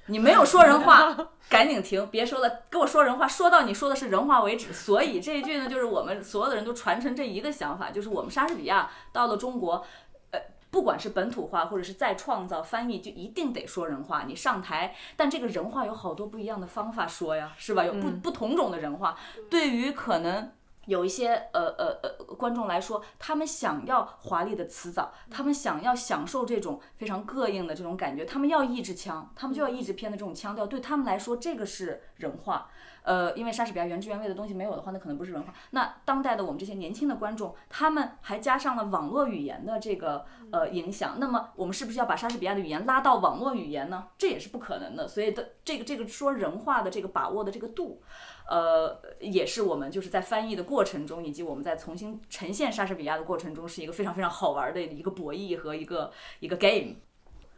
[0.06, 1.16] 你没有说人话，
[1.48, 4.72] 赶紧停，别说了，给我说人话，说到你说的是人话为止。
[4.72, 9.86] 所以这一句呢，就是我们所有的人都传承这一个想法，就是我们莎士比亚到了中国。
[10.32, 10.40] 呃
[10.72, 14.24] 不管是本土化，或者是再创造翻译，就一定得说人话。
[14.26, 17.84] 你上台，但这个人话有好多不一样的方法说呀，是吧？
[17.84, 19.14] 有不不同种的人话。
[19.50, 20.50] 对于可能
[20.86, 32.68] 有一些呃呃呃观众来说，他们想要华丽的辞藻，他们想要享受这种非常膈应的这种感觉，他们要一支腔，他们就要一直偏的这种腔调，对他们来说，这个是人话。
[33.04, 35.52] 呃，因为莎士比亚原汁原味的东西没有的话，那可能不是文化。
[35.70, 44.06] 那当代的我们这些年轻的观众，他们还加上了网络语言的这个呃影响，那么我们是不是要把莎士比亚的语言拉到网络语言呢？
[44.16, 45.08] 这也是不可能的。
[45.08, 48.00] 所以的这个这个说人话的这个把握的这个度，
[48.48, 56.96] 呃，也是我们就是在翻译的过程中，以及我们在重新呈现莎士比亚的过程中，是一个非常非常好玩的一个博弈和一个一个 game。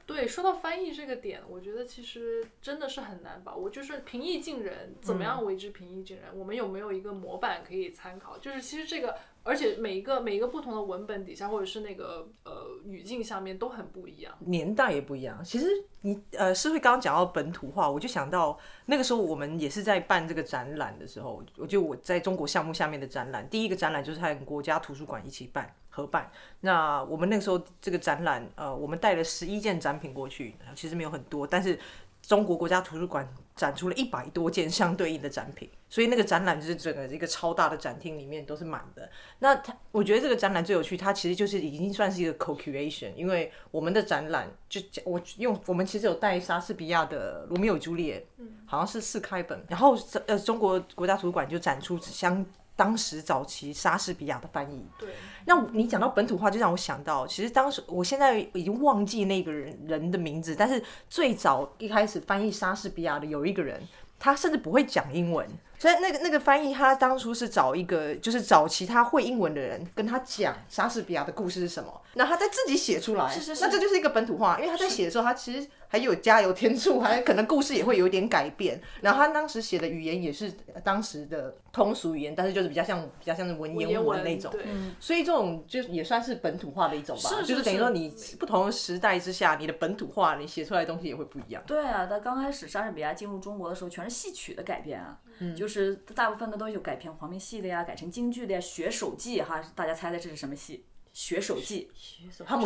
[0.07, 3.71] 对，说到翻译这个点，我觉得其实真的是很难把我。
[3.71, 6.27] 就是平易近人，怎么样为之平易近人？
[6.37, 8.37] 我们有没有一个模板可以参考？
[8.37, 15.41] 就是其实这个，而且每一个每一个不同的文本底下，或者是那个呃语境下面都很不一样，年代也不一样。
[15.45, 15.67] 其实
[16.01, 25.73] 你呃，是会刚刚讲到本土化，我就想到那个时候我们也是在办这个展览的时候，我就我在中国项目下面的展览，第一个展览就是和国家图书馆一起办。
[25.97, 26.29] 合办，
[26.63, 31.79] 那我们那个时候这个展览，呃，我们带了十一件展品过去，其实没有很多，但是
[32.21, 33.25] 中国国家图书馆
[33.57, 39.09] 展出了一百多件相对应的展品，所以那个展览就是整个一个超大的展厅里面都是满的。
[39.39, 48.27] 那它，我觉得这个展览最有趣，它其实就是已经算是一个 co-creation，因为我们的展览就我用我们其实有带莎士比亚的《罗密欧与朱丽叶》，
[48.67, 52.45] 好像是四开本，然后呃中国国家图书馆就展出相。
[52.77, 55.11] 当时早期莎士比亚的翻译，对，
[55.47, 63.81] 那你讲到本土化，就让我想到，其实当时我现在已经忘记那个人人的名字，但是最早一开始翻译莎士比亚的有一个人，
[64.19, 75.69] 他甚至不会讲英文，所以那个那个翻译他当初是找一个，就是找其他会英文的人跟他讲莎士比亚的故事是什么，那他再自己写出来，是是是，那这就是一个本土化，因为他在写的时候，他其实。
[75.87, 78.81] 还有加油添醋，还可能故事也会有点改变。
[79.01, 84.53] 然后他当时写的语言也是当时的通俗语言，但是就是比较像比较像是文言文那种。
[84.99, 87.31] 所以这种就也算是本土化的一种吧。
[87.45, 91.63] 就是等于说你不同的时代之下，你的本土化，你写出来的东西也会不一样。
[91.65, 95.17] 对啊，他刚开始莎士比亚进入中国的时候，全是戏曲的改编啊，
[95.57, 100.79] 就是大部分的都有改编黄梅戏的呀，改成京剧的呀，《学手记》哈，大家猜猜这是什么戏？
[101.13, 101.91] 《学手记》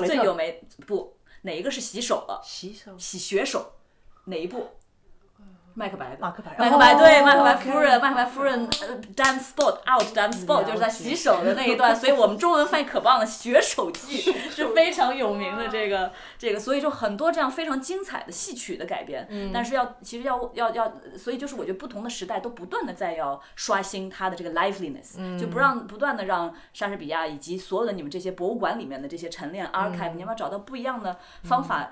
[0.07, 0.55] 最有名
[0.87, 1.17] 不？
[1.43, 2.41] 哪一个是洗手了？
[2.45, 3.73] 洗手，洗学手，
[4.25, 4.67] 哪一部？
[5.79, 8.69] 麦克白，麦克白，麦克白，对，麦克白夫人，麦克白夫人
[9.15, 14.69] ，damn spot out，damn spot，就是在洗手的那一段，所以我们中文翻译可棒了，《血手记》是。
[14.79, 31.91] 非常有名的这个这个，所以就很多这样非常精彩的戏曲的改编，但是要其实要要要，所以就是我觉得不同的时代都不断的在要刷新它的这个 liveliness，就不让不断的让莎士比亚以及所有的你们这些博物馆里面的这些陈列 archive，你要不要找到不一样的方法？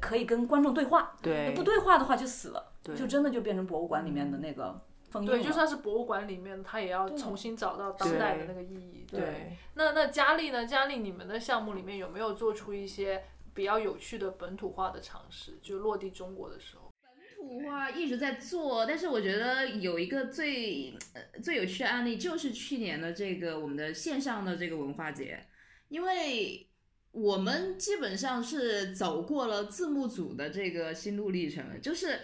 [0.00, 9.04] 可以跟观众对话，对，不对话的话就死了，就真的就变成博物馆里面的那个封印对，就算是博物馆里面，他也要重新找到当代的那个意义。
[9.10, 10.66] 对，那那佳丽呢？
[10.66, 15.58] 佳丽，你们的项目里面有没有做出一些比较有趣的本土化的尝试？
[15.62, 20.94] 就落地中国的时候，本土化一直在做，但是我觉得有一个最
[21.42, 25.46] 最有趣的案例就是去年的这个我们的线上的这个文化节，
[25.88, 26.64] 因为。
[27.10, 32.20] 我们基本上是走过了字幕组的这个心路历程，就是，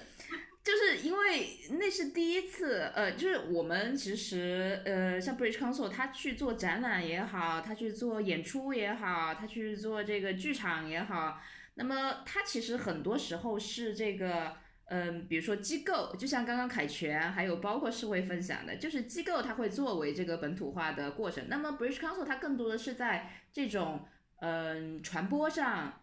[0.64, 11.38] 就是因为那是第一次，呃，就是我们其实，呃，像 Bridge Council，他去做展览也好，他去做演出也好，他去做这个剧场也好，
[11.74, 24.07] 那么他其实很多时候是这个，嗯，比如说机构，就像刚刚凯旋，还有包括世会分享的，就是机构它会作为这个本土化的过程，那么 Bridge Council 它更多的是在这种。
[24.40, 26.03] 嗯，传播上、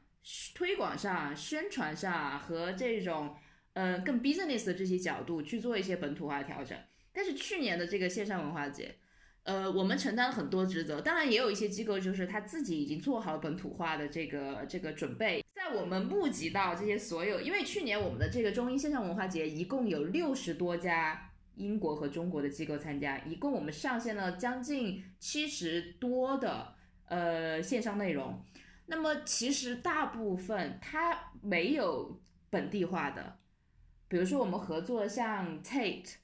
[0.56, 3.36] 推广上、宣传上和这种
[3.74, 6.78] 嗯更 business 的这些角度去做一些本土化调整。
[7.14, 8.96] 但是去年的这个线上文化节，
[9.44, 11.02] 呃，我们承担了很多职责。
[11.02, 15.44] 当然，也有一些机构就是他自己已经做好本土化的这个这个准备。
[15.54, 26.74] 在我们募集到这些所有，因为去年我们的这个中英线上文化节一共有六十多家英国和中国的机构参加，一共我们上线了将近七十多的
[27.06, 28.44] 呃线上内容。
[28.88, 32.20] 那么其实大部分它没有
[32.50, 33.38] 本地化的，
[34.12, 36.16] 比如说我们合作像 Tate，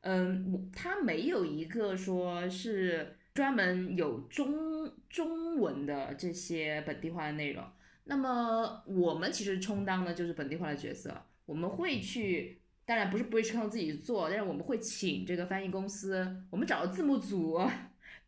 [0.00, 7.62] 嗯，它没有一个说是专门有中中文的这些本地化的内容。
[8.04, 11.14] 那么我们其实充当的就是本地化的角色，
[11.44, 17.60] 我们会去，当然不是 Bridge Con 自己做，但是我们会请这个翻译公司，我们找了字幕组，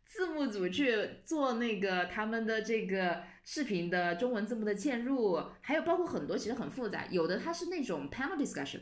[0.05, 0.95] 字幕组去
[1.25, 8.81] 做那个他们的这个视频的中文字幕的嵌入，还有包括很多其实很复杂，有的它是那种 panel discussion，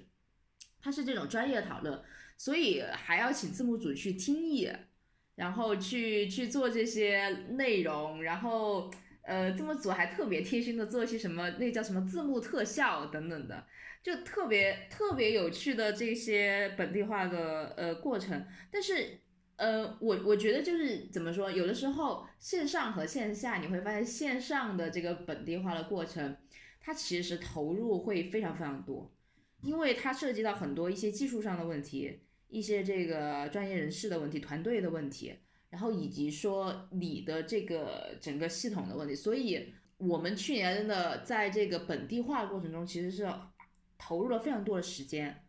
[0.81, 2.01] 它是这种专业讨论，
[2.37, 4.71] 所以还要请字幕组去听译，
[5.35, 8.91] 然后去去做这些内容，然后。
[9.27, 13.67] 呃，字幕组还特别贴心的做一些什么，那叫什么字幕特效等等的，
[14.01, 18.45] 就特别特别有趣的这些本地化的呃过程。
[18.71, 19.19] 但是，
[19.57, 26.37] 呃，我我觉得就是怎么说，有的时候线上和线下你会发现，线上的这个本地化的过程，
[26.79, 29.13] 它其实投入会非常非常多，
[29.61, 35.33] 因为它涉及到很多一些技术上的问题，一些这个专业人士的问题，团队的问题。
[35.69, 43.27] 然后以及说你的这个整个系统的问题，所以我们去年的在这个本地化过程中，其实是
[43.97, 45.43] 投入了非常多的时间，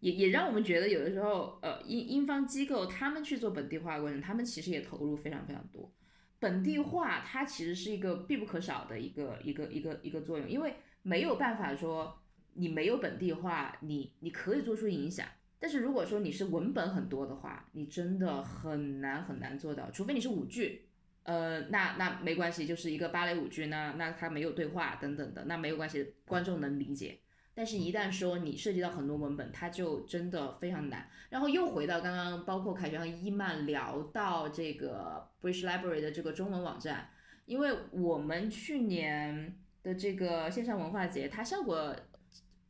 [0.00, 5.90] 也也让我们觉得有的时候，呃，英英方机构他们去做本地化过程，他们其实也投入非常非常多。
[6.38, 12.14] 本地化它其实是一个必不可少的一个一个一个一个作用，因为没有办法说
[12.54, 15.26] 你没有本地化，你你可以做出影响。
[15.58, 20.86] 但是如果说你是文本很多的话，你真的很难很难做到，除非你是舞剧，
[21.22, 27.18] 呃，那那没关系，就是一个芭蕾舞剧，那那它没有对话等等的，那没有关系，观众能理解。
[27.54, 31.08] 但是，一旦说你涉及到很多文本，它就真的非常难。
[31.30, 37.08] 然后又回到刚刚，包括凯旋和伊曼聊到这个 British Library 的这个中文网站，
[37.46, 41.96] 因为我们去年的这个线上文化节，它效果。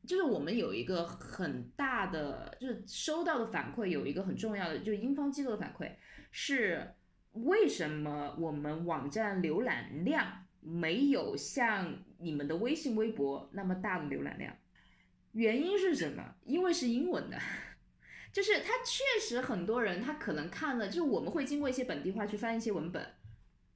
[0.06, 5.90] 就是我们有一个很大的，就是收到的反馈有一个很重要的，就是英方机构的反馈
[6.30, 6.94] 是
[7.32, 14.54] 为什么我们网站浏览量没有像你们的微信、微博那么大的浏览量？
[15.32, 16.34] 原因是什么？
[16.44, 17.38] 因为是英文的，
[18.32, 23.04] 就是它确实很多人他可能看了，就是我们会经过一些本地化去翻一些文本，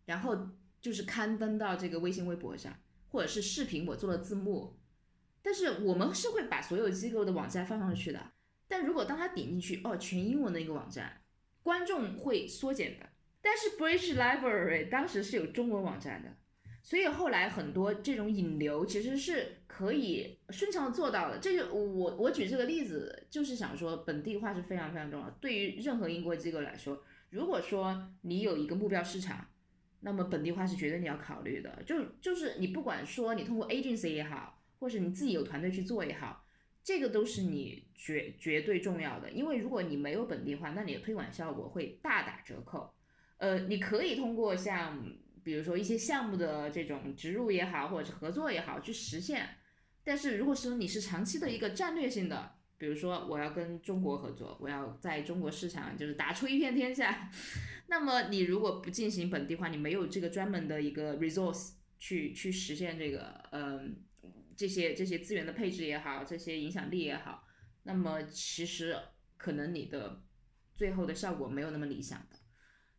[0.05, 0.51] 然后
[0.81, 2.73] 就是刊登到这个微信、微博上，
[3.11, 4.77] 或者是视频，我做了字幕。
[5.49, 8.21] 但是我们是会把所有机构的网站放上去的，
[8.69, 11.23] 但如果当他点进去，哦，全英文的一个网站，
[11.63, 13.09] 观众会缩减的。
[13.41, 16.29] 但是 British Library 当时是有中文网站的，
[16.83, 21.39] 所以后来很多这种引流其实是可以顺畅的做到的。
[21.39, 25.31] 这就我我举这个例子，就是想说本地化是非常非常重要。
[25.41, 29.47] 对于任何英国机构来说，如果说你有一个目标市场，
[30.01, 31.83] 那么本地化是绝对你要考虑的。
[31.87, 34.57] 就就是你不管说你通过 agency 也好。
[34.79, 36.45] 或者你自己有团队去做也好，
[36.83, 39.31] 这个都是你绝绝对重要的。
[39.31, 42.95] 因为如果你没有本地化，那你的推广效果会大打折扣。
[43.37, 45.05] 呃，你可以通过像
[45.45, 49.49] 比如说一些项目的这种植入也好，或者是合作也好去实现。
[50.03, 57.31] 但是如果说你是长期的一个战略性的，比如说我要跟中国合作，我要在中国市场就是打出一片天下，
[57.89, 63.97] 那么你如果不进行本地化，你没有这个专门的一个 resource 去去实现这个，嗯。
[64.59, 67.47] 这些这些资源的配置也好，这些影响力也好，
[67.85, 68.99] 那么其实
[69.37, 70.21] 可能你的
[70.75, 72.37] 最后的效果没有那么理想的，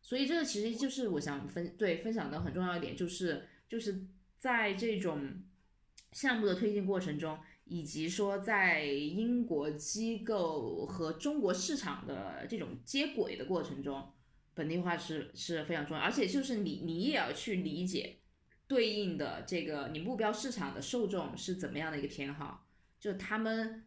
[0.00, 4.06] 所以这个其实就是我想分对分享的很重要一点，就是就是
[4.38, 5.42] 在这种
[6.12, 14.14] 项目的推进过程中，以及说在英国机构和中国市场的这种接轨的过程中，
[14.54, 18.16] 本地化是是非常重要，而且就是你你也要去理解。
[18.70, 22.68] 对应的这个你目标市场的受众是怎么样的一个偏好？
[23.00, 23.84] 就他们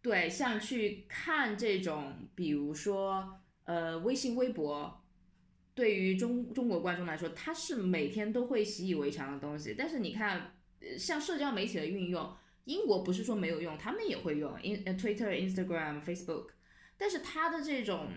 [0.00, 5.04] 对像去看这种，比如说呃微信、微博，
[5.72, 9.76] 对于中中国观众来说，它是每天都会习以为常的东西。
[9.78, 10.56] 但是你看，
[10.98, 16.48] 像社交媒体的运用，英国不是说没有用，他们也会用，in Twitter、Instagram、Facebook，
[16.96, 18.08] 但是它的这种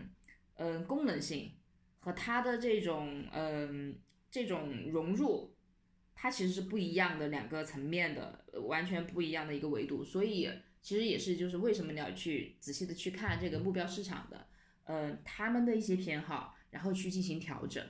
[0.56, 1.52] 嗯功能性
[2.00, 4.00] 和它的这种嗯。
[4.36, 5.56] 这种融入，
[6.14, 10.04] 它其实是不一样的两个层面的，完全不一样的一个维度。
[10.04, 14.46] 所以其实也是就是为什么你要去仔细的去看这个目标市场的，
[14.84, 17.82] 呃，他们的一些偏好，然后去进行调整。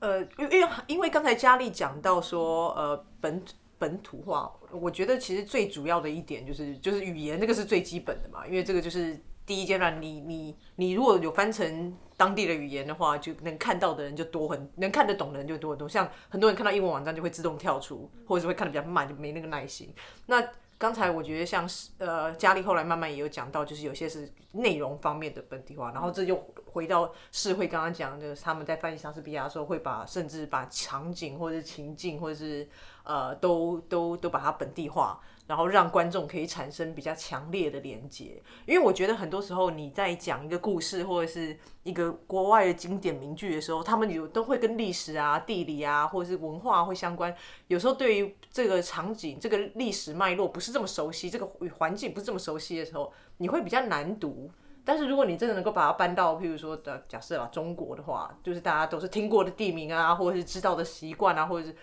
[0.00, 3.42] 呃，因为因为刚才佳丽讲到说，呃，本
[3.78, 9.18] 本土化，我觉得其实最主要的一点就是就是语言，这个是最基本的嘛，因为这个就是
[9.48, 15.88] 第一阶段，你你你如果有翻成当地的语言的话，就能看到的人就多很，能看得懂的人就多很多。
[15.88, 19.90] 像很多人看到英文网站就会自动跳出，或者是会看的比较慢，就没那个耐心。
[20.26, 20.46] 那
[20.76, 26.36] 刚才我觉得像是呃，佳丽后来慢慢也有讲到，就是有些是内容方面的本地化，然后这就
[26.66, 32.68] 回到世会刚刚讲，就是他们在翻译莎士比亚的时候，会把甚至把场景或者情境或者是
[33.02, 35.18] 呃都都都把它本地化。
[35.48, 47.34] 然后让观众可以产生比较强烈的连接，因为我觉得很多时候你在讲一个故事或者是一个国外的经典名句的时候，他们有都会跟历史啊、地理啊或者是文化会相关。
[47.68, 54.50] 有时候对于这个场景、这个历史脉络不是这么熟悉，这个环境不是这么熟悉的时候，你会比较难读。
[54.84, 61.74] 但是如果你真的能够把它搬到，譬如说的假设啊中国的话，就是大家都是听过的地名啊，或者是知道的习惯啊，或者是。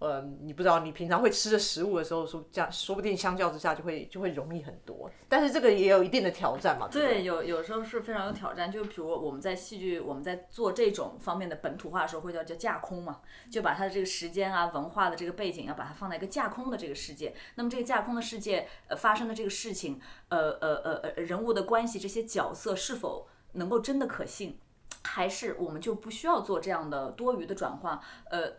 [0.00, 5.10] 呃，你不知道你平常会吃的食物的时候，说这样说不定相较之下就会就会容易很多。
[5.28, 6.88] 但是这个也有一定的挑战嘛。
[6.90, 8.70] 对，有有时候是非常有挑战。
[8.70, 13.20] 就比如我们在戏剧，我们在做这种方面的本土化的时候，会叫叫架空嘛，
[13.50, 17.34] 就把它的这个时间啊、文化的这个背景，要把它放在一个架空的这个世界。
[17.54, 24.58] 那么这个架空的世界，呃，发生的这个事情，呃呃呃呃，人物的关系，这些角色是否能够真的可信，
[25.04, 28.02] 还是我们就不需要做这样的多余的转化？
[28.28, 28.52] 呃。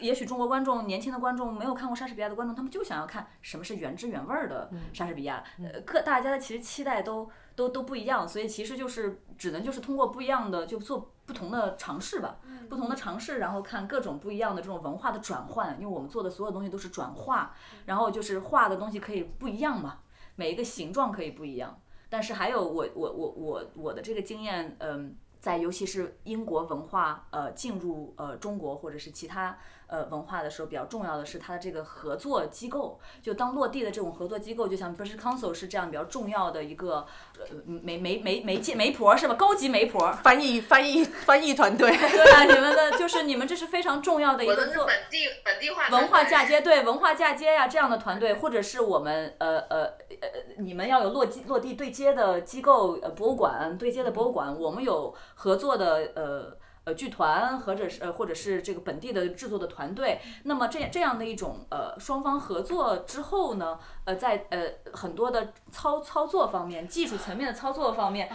[0.00, 5.44] 也许中国观众、年轻的观众没有看过莎士比亚的观众，他们就想要看什么是原汁原味儿的莎士比亚。
[5.58, 12.38] 呃，各大家的其实期待都都都不一样，所以其实就是只能就是通过不一样的就做不同的尝试吧，
[12.68, 15.74] 不同的尝试，然后看各种不一样的这种文化的转换。
[15.78, 17.54] 因为我们做的所有东西都是转化，
[17.86, 19.98] 然后就是画的东西可以不一样嘛，
[20.36, 21.78] 每一个形状可以不一样。
[22.08, 29.58] 但是还有我我我我我的这个经验，嗯，在尤其是英国文化呃进入呃中国或者是其他。
[29.92, 37.06] 呃，文化的时候比较重要的是它的这个合作机构，就当落地的这种合作机构，就像 British Council 是这样比较重要的一个
[37.38, 39.34] 呃媒媒媒媒介媒婆是吧？
[39.34, 41.90] 高级媒婆，翻译翻译翻译团队。
[41.92, 49.82] 对啊，你们的就是你们这是非常重要的一个做本地本地化文化嫁接，对文化嫁接呀这样的团队，或者是我们呃呃
[50.22, 56.56] 呃你们要有落地落地对接的机构，呃博物馆对接的博物馆，我们有合作的呃。
[56.84, 64.60] 呃，剧团或者是呃，或者是这个本地的制作的团队，那么这这样的一种呃双方合作之后呢，呃，在呃
[64.92, 68.28] 很多的操操作方面、技术层面的操作方面，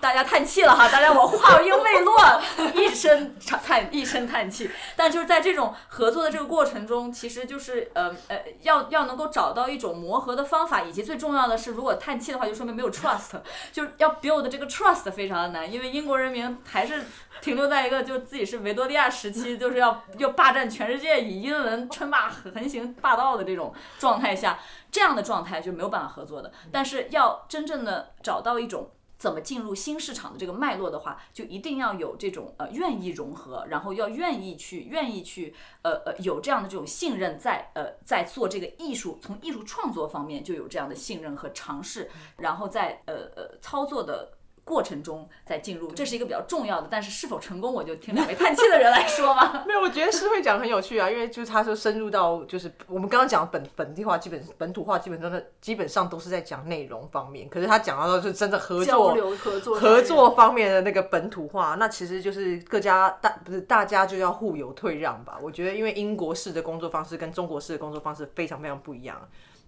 [0.00, 2.40] 大家叹气了哈，大家我话音未落，
[2.74, 4.70] 一声叹一声叹气。
[4.94, 13.32] 但就是在这种合作的这个过程中，其实就是呃呃要要能够找到一种磨合的方法，以及最重要的是，如果叹气的话，就说明没有 trust，
[13.72, 17.04] 就是要 build 这个 trust 非常的难，因为英国人民还是。
[17.40, 24.51] 停留在一个就自己是维多利亚时期，就是要要霸占全世界，以英文称霸横行霸道的这种状态下，
[24.90, 26.52] 这样的状态就没有办法合作的。
[26.70, 44.32] 但是要真正的找到一种怎么进入新市场的这个脉络的话，就一定要有这种呃愿意融合，然后要愿意去愿意去呃呃有这样的这种信任，在呃在做这个艺术，从艺术创作方面就有这样的信任和尝试，然后在呃呃操作的。
[44.64, 49.64] 过程中再进入，这是一个比较重要的，但是是否成功，我就听两位叹气的人来说嘛。
[49.66, 57.48] 没有，我觉得诗会讲很有趣啊，因为就是他说深入到就是我们刚刚讲本本地化，基本本土化，基本上的基本上都是在讲内容方面。
[57.48, 65.38] 可是他讲到的是真的合作合作合作方面的那个本土化，那其实就是各家大不是大家就要互有退让吧。
[65.42, 69.20] 我觉得因为英国式的工作方式跟中国式的工作方式非常非常不一样。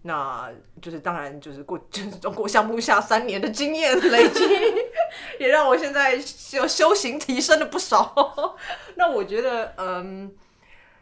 [0.07, 0.52] 那
[0.82, 4.44] 就是当然，就是过 就是中国项目下三年的经验累积，
[5.40, 8.55] 也让我现在修修行提升了不少。
[8.96, 10.30] 那我觉得，嗯，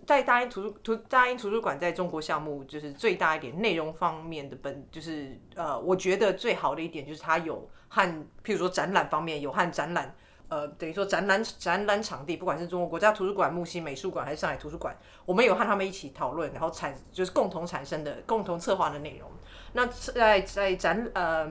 [0.06, 8.08] 在大英图书图大英图书馆在中国项目就是最大一点内容方面的本，就是呃，我觉得最好的一点就是它有和
[8.44, 10.14] 譬如说展览方面有和展览。
[10.52, 14.94] 呃，等于说展览展览场地，不管是中国国家图书馆、木西美术馆还是上海图书馆，
[15.24, 19.30] 我们有和他们一起讨论，然后产就是共同产生的、共同策划的内容。
[19.72, 21.50] 那在在展呃。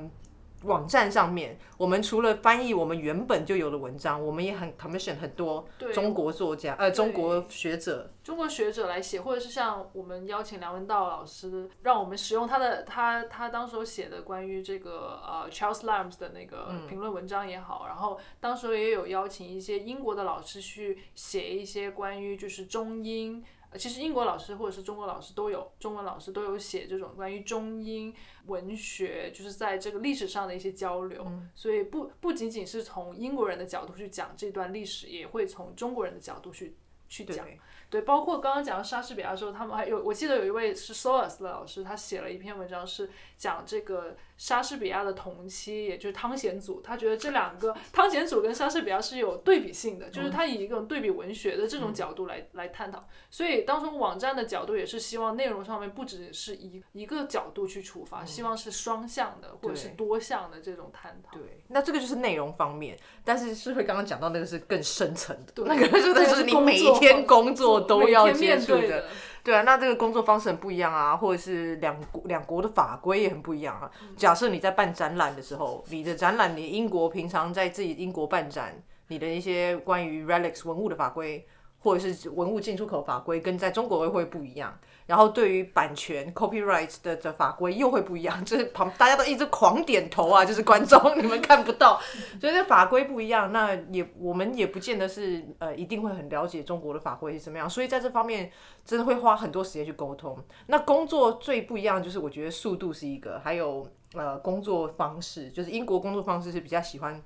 [0.64, 23.44] 网站上面，我们除了翻译我们原本就有的文章，我们也很 commission 很多中国作家，呃，中国学者，中国学者来写，或者是像我们邀请梁文道老师，让我们使用他的他他当时写的关于这个呃 Charles Lambs 的那个评论文章也好，然后当时也有邀请一些英国的老师去写一些关于就是中英。
[23.78, 28.14] 其实英国老师或者是中国老师都有，中文老师都有写这种关于中英
[28.48, 31.26] 文学，就是在这个历史上的一些交流。
[31.56, 36.76] 所以不不仅仅是从英国人的角度去讲这段历史，也会从中国人的角度去
[37.08, 37.46] 去讲。
[37.46, 37.60] 对
[37.90, 53.08] 对，包括刚刚讲莎士比亚的时候，他们还有，我记得有一位是 Solas 的老师，他写了一篇文章是讲这个莎士比亚的同期，也就是汤显祖，他觉得这两个汤显祖跟莎士比亚是有对比性的，就是他以一种对比文学的这种角度来、来探讨。
[53.30, 61.38] 所以当中网站的角度也是希望内容上面不只是一一个角度去出发，希望是双向的或者是多向的这种探讨。
[61.38, 69.06] 对，那这个就是内容方面，但是是会刚刚讲到那个是更深层的，对那个就是你每一天工作都要面对的。
[69.44, 73.90] 对啊，那这个工作方式很不一样啊，或者是两国两国的法规也很不一样啊。
[74.16, 78.74] 假设你在办展览的时候，你的展览，你英国平常在自己英国办展，
[79.08, 81.46] 你的一些关于 relics 文物的法规，
[81.82, 84.80] 或者是文物进出口法规，跟在中国会不一样。
[85.08, 92.00] 然后对于版权 copyright 的的法规又会不一样， 就是旁大家都一直狂点头啊，就是观众你们看不到，
[92.40, 98.50] 所以这法规不一样，那也我们也不见得是呃一定会很了解中国的法规是怎么样，所以在这方面
[98.86, 100.38] 真的会花很多时间去沟通。
[100.68, 107.22] 那工作最不一样就是我觉得速度是一个，还有呃工作方式，就是英国工作方式是比较喜欢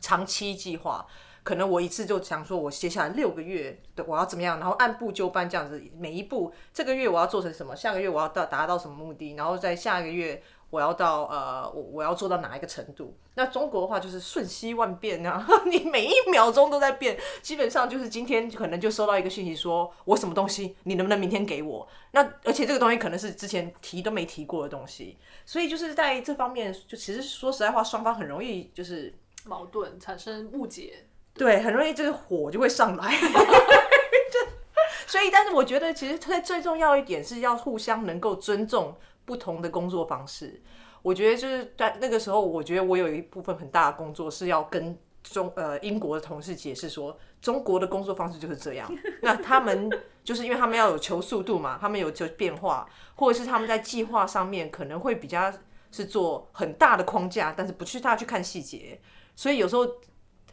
[0.00, 1.06] 长期计划。
[1.42, 13.16] 可能我一次就想说，我接下来六个月的我要怎么样，然后按部就班这样子，每一步这个月我要做成什么，下个月我要到达到什么目的，然后在下一个月我要到呃我我要做到哪一个程度。
[13.34, 21.88] 那中国的话就是瞬息万变啊，你每一秒钟都在变，基本上就是今天可能就收到一个讯息说我什么东西，你能不能明天给我？
[22.10, 25.16] 那而且这个东西可能是之前提都没提过的东西，
[25.46, 29.14] 所以就是在这方面，就其实说实在话，双方很容易就是。
[29.46, 33.14] 矛盾产生误解，对，很容易这个火就会上来。
[35.06, 40.62] 所以，但是我觉得其实最最重要一点是要互相能够尊重不同的工作方式。
[41.02, 48.88] 我觉得就是在那个时候，我觉得我有一部分很大的工作是要跟中呃英国的同事解释说，中国的工作方式就是这样。
[49.22, 49.90] 那他们
[50.22, 55.52] 就是因为他们要有求速度嘛，他们有求变化，或者是他们在计划上面可能会比较
[55.90, 59.00] 是做很大的框架，但是不去大去看细节。
[59.34, 59.86] 所以有时候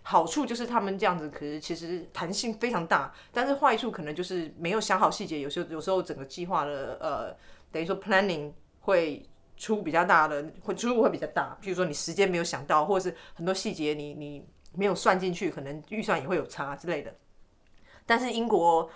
[0.10, 7.36] 好处就是他们这样子，可是其实弹性非常大，但是坏处可能就是没有想好细节，有时候有时候整个计划的呃，
[7.74, 9.28] 等于说 planning 会
[9.58, 11.58] 出比较大的，会出入会比较大。
[11.62, 17.14] 譬如说你时间没有想到，或者是很多细节你你没有算进去，可能预算也会有差之类的。
[18.06, 18.90] 但是英国，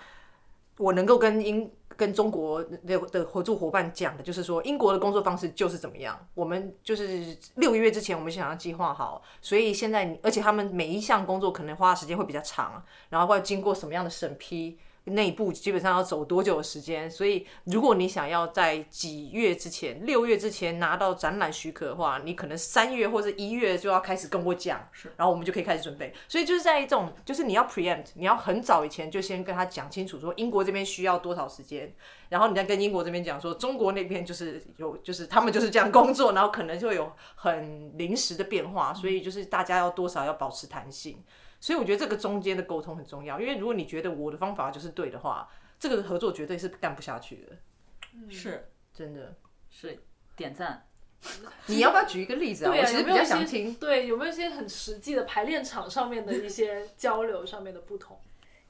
[0.78, 6.18] 我能够跟英跟中国的的合作伙伴讲的，就是说英国的工作方式就是怎么样。
[6.34, 14.78] 我们就是六个月之前我们想要计划好，所以现在而且他们每一项工作可能花的时间会比较长，然后会经过什么样的审批。
[15.04, 17.10] 内部基本上要走多久的时间？
[17.10, 26.14] 所以如果你想要在几月之前、六月之前拿到展览许可的话，你可能三月或者一月就要开始跟我讲，然后我们就可以开始准备。
[26.28, 31.92] 所以就是在一种，就是你要 preempt，你要很早以前就先跟他讲清楚，说英国这边需要多少时间，
[32.28, 41.22] 然后你再跟英国这边讲说，中国那边就是有，就是他们就是这样工作，然后可能就会有很临时的变化，所以就是大家要多少要保持弹性。
[41.62, 45.48] 所以我觉得这个中间的沟通很重要，因为如果你觉得我的方法就是对的话，
[45.78, 47.56] 这个合作绝对是干不下去的，
[48.28, 49.36] 是真的。
[49.70, 49.96] 是
[50.34, 50.84] 点赞。
[51.66, 52.72] 你要不要举一个例子啊？
[52.72, 53.72] 对啊，我其实比较想听。
[53.76, 58.20] 对有没有一些很实际的排练场上面的一些交流上面的不同？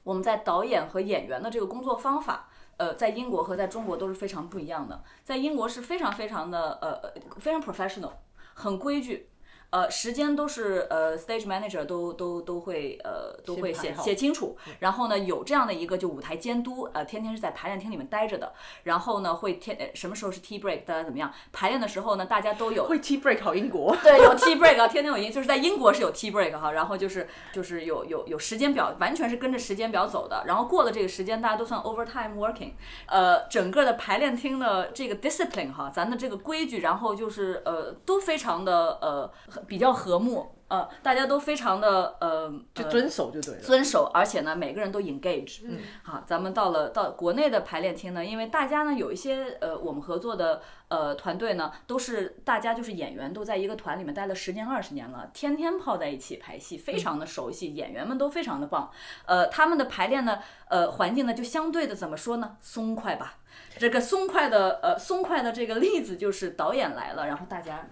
[0.03, 5.03] 我们在导演和演员的这个工作方法，呃，在英国和在中国都是非常不一样的。
[5.23, 8.11] 在英国是非常非常的呃呃非常 professional，
[8.53, 9.29] 很规矩。
[9.73, 18.53] 呃，时间都是呃，stage manager 都都都会呃都会写写清楚，然后呢有这样的一个就舞台监督，呃，天天是在排练厅里面待着的，
[18.83, 21.33] 然后呢会天呃什么时候是 tea break，大家怎么样？
[21.51, 30.43] 排练的时候呢，大家都有会 tea break 好英国，对，有 tea break 啊，天天有英，就是在英国是有 tea break 哈，然后就是就是有有有时间表，完全是跟着时间表走的。
[30.45, 32.73] 然后过了这个时间，大家都算 overtime working。
[33.07, 39.31] 呃，整个的排练厅的这个 discipline 哈，咱的这个规矩，然后就是呃都非常的呃
[39.67, 43.61] 比较和睦，呃大家都非常的呃呃就遵守就对了。
[43.61, 45.61] 遵守，而且呢，每个人都 engage。
[45.63, 58.91] 嗯，好，咱们到了到国内的排练厅呢，因为大家呢有一些呃，我们合作的呃团队呢，都是大家就是演员都在一个团里面待了十年二十年了，天天泡在一起排戏，非常的熟悉，演员们都非常的棒。
[59.25, 60.39] 呃，他们的排练呢，
[60.69, 63.37] 呃，环境呢就相对的怎么说呢，松快吧。
[63.77, 67.87] 这个松快的呃松快的这个例子就是导演来了，然后大家。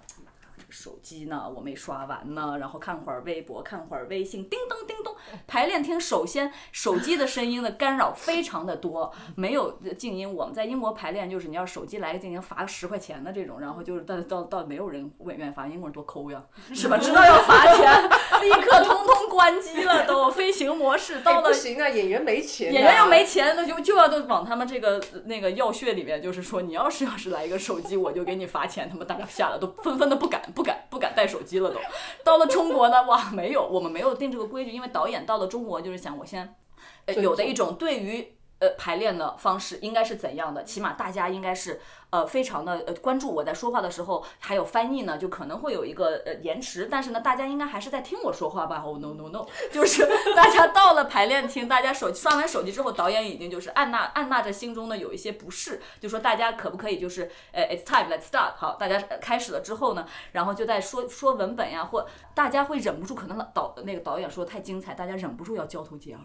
[0.72, 5.14] 手机呢，我没刷完呢，然后看会儿微博，看会儿微信，叮咚叮咚。
[5.46, 10.34] 排练厅首先手机的声音的干扰非常的多，没有静音。
[10.34, 16.42] 我们在英国排练就是你要手机来个静音，罚个十块钱的这种，然后就是到到到没有人愿愿意罚，英国人多抠呀，
[16.74, 16.98] 是吧？
[16.98, 18.04] 知道要罚钱，
[18.42, 19.52] 立刻通通关。
[19.62, 21.54] 机了，都 飞行模式到了不。
[21.54, 28.88] 行啊，演员没钱啊，演员又没钱，那就就要都往他们这个那个要穴里面，就是说，你要是要是来一个手机，我就给你罚钱。
[28.90, 31.80] 他们大家吓得都纷纷的不敢不敢不敢带手机了都。
[32.24, 36.56] 到了中国呢，哇，没有，我们没有定这个规矩，因为导演到了中国就是想我先，
[37.06, 38.36] 呃，有的一种对于。
[38.62, 40.64] 呃，排练的方式应该是怎样的？
[40.64, 41.82] 起码大家应该是
[42.12, 62.06] 呃非常的呃关注我在说话的时候，还有翻译呢，就可能会有一个呃延迟，但是呢，大家应该还是在听我说话吧？Oh no no no， 就是大家到了排练厅，大家手刷完手机之后，导演已经就是按捺按捺着心中的有一些不适，就说大家可不可以就是呃 it's time let's start，好，大家开始了之后呢，然后就在说说文本呀，或
[62.36, 66.22] 大家会忍不住，可能导那个导演说太精彩，大家忍不住要交头接耳。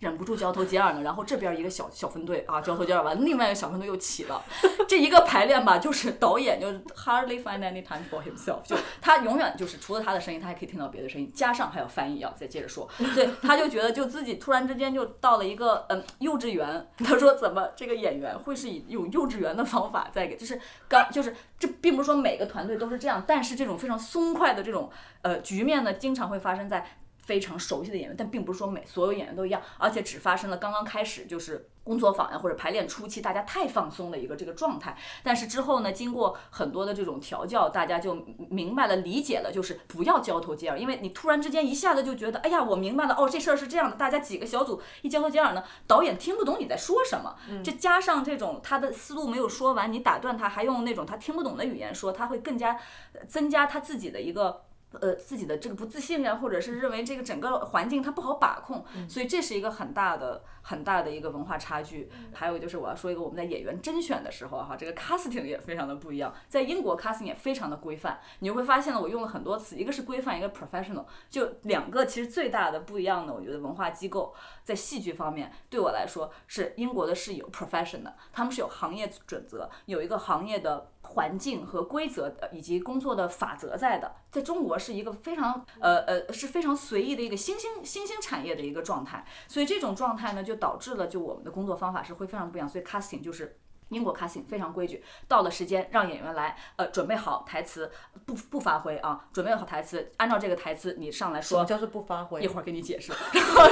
[0.00, 4.42] 忍不住交头接耳呢，然后这边一个小小分队啊交头接耳完，另外一个小分队又起了，
[4.88, 24.90] 这一个排练吧，就是导演就 hardly find any time for himself，就他永远就是除了他的声音，他还可以听到别的声音，加上还有翻译要再接着说，所以他就觉得就自己突然之间就到了一个嗯幼稚园，他说怎么这个演员会是以用幼稚园的方法在给，就是刚就是这并不是说每个团队都是这样，但是这种非常松快的这种
[25.20, 26.86] 呃局面呢，经常会发生在。
[27.30, 34.96] 非常熟悉的演员，但并不是说每所有演员都一样，而且只发生了刚刚开始就是工作坊呀或者排练初期，大家太放松的一个这个状态。
[35.22, 43.94] 但是之后呢，经过很多的这种调教，大家就明白了、理解了，就是不要交头接耳，因为你突然之间一下子就觉得，哎呀，我明白了，哦，这事儿是这样的。
[43.94, 52.72] 大家几个小组一交头接耳呢，导演听不懂你在说什么，这加上这种他的思路没有说完，你打断他，还用那种他听不懂的语言说，他会更加
[53.12, 54.62] 呃增加他自己的一个。
[54.92, 62.10] 呃，自己的这个不自信啊，或者是认为这个整个环境它不好把控，所以这是一个很大的、很大的一个文化差距。
[62.32, 66.34] 还有就是我要说一个，我们在演员甄选的时候哈，这个 casting 也非常的不一样。
[66.48, 74.34] 在英国 casting 也非常的规范，你就会发现呢，我用了很多词，一个是规范，一个 professional，就两个其实最大的不一样的，我觉得文化机构
[74.64, 80.89] 在戏剧方面对我来说是英国的是有 professional，，他们是有行业准则，有一个行业的。
[81.10, 93.56] 环境和规则的以及工作的法则在的，在中国是一个非常呃呃是非常随意的一个新兴新兴产业的一个状态，所以这种状态呢，就导致了就我们的工作方法是会非常不一样，所以 casting 就是。
[93.90, 97.90] 英国 casting 非常规矩，到了时间让演员来，呃，准备好台词，
[98.24, 102.40] 不不发挥啊，准备好台词，按照这个台词你上来说，什么叫做不发挥？
[102.40, 103.62] 一会儿给你解释， 然后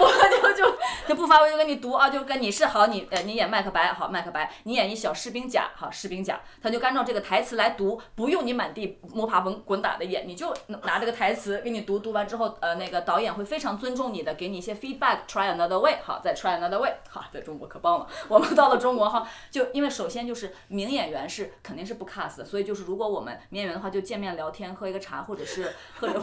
[0.00, 0.76] 我就就
[1.08, 26.20] 就不发挥就跟你读啊，就跟你是好，你呃你演麦克白好麦克白，你演一小士兵甲好士兵甲，他就按照这个台词来读，不用你满地摸爬滚滚打的演，你就拿这个台词给你读，读完之后，呃那个导演会非常尊重你的，给你一些 feedback，try another way，好再 try another way，好在中国可棒了，我们到了中国哈，就因为首先就是名演员是肯定是不 cast 的，所以就是如果我们名演员的话，就见面聊天，喝一个茶，或者是或者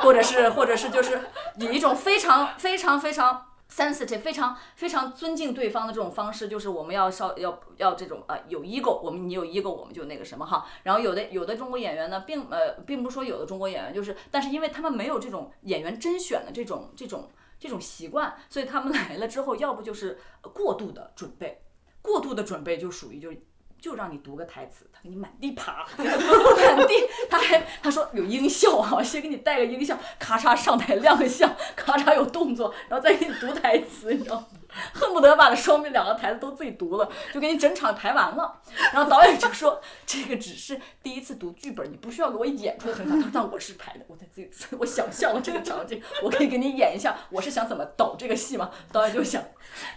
[0.00, 1.20] 或者是或者是就是
[1.58, 10.66] 以一种非常非常非常 sensitive、非常非常尊敬对方的这种方式，就是我们要稍要要这种呃有 ego，我们你有 ego，我们就那个什么哈。
[10.82, 20.18] 然后有的有的中国演员呢，并呃并不是说有的中国演员就是，但是因为他们没有这种演员甄选的这种这种这种习惯，所以他们来了之后，要不就是
[20.52, 21.62] 过度的准备。
[22.02, 23.32] 过度的准备就属于就
[23.80, 26.94] 就让你读个台词，他给你满地爬， 满地，
[27.30, 34.46] 他还他说有音效啊，先给你带个音效，咔嚓上台亮相，咔嚓有动作，然后再给你读台词，你知道吗？
[34.92, 38.60] 恨不得把双面两个台词都自己读了，就给你整场排完了。
[38.92, 43.16] 然后导演就说这个只是第一次读剧本，你不需要给我演出来整场。
[43.18, 48.70] 他说但我是排的，我在自己我想象了这个场景，我可以给你演一下，我是想怎么导这个戏嘛。
[48.90, 49.42] 导演就想，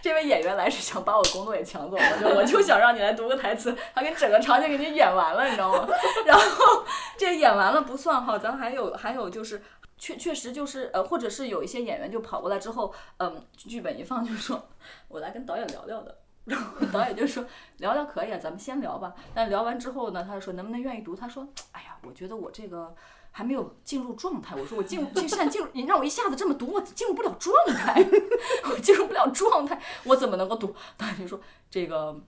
[0.02, 5.88] 这位演员来是想把我工作也抢走了，就我就想让你来读个台词，他给整个场景给你演完了，你知道吗？
[6.26, 6.84] 然后
[7.16, 9.62] 这演完了不算哈，咱还有还有就是。
[9.98, 14.68] 确确实就是呃，或者是有一些演员就跑过来之后，嗯，剧本一放就说，
[15.08, 17.44] 我来跟导演聊聊的，然后导演就说
[17.78, 19.14] 聊聊可以啊，咱们先聊吧。
[19.34, 21.16] 但聊完之后呢，他就说能不能愿意读？
[21.16, 22.94] 他说，哎呀，我觉得我这个
[23.30, 24.54] 还没有进入状态。
[24.54, 28.04] 我说我进入，这现在进，你让我一下子这么读，我进入不了状态，
[28.70, 30.74] 我进入不了状态，我怎么能够读？
[30.96, 31.40] 导演就说
[31.70, 32.20] 这个。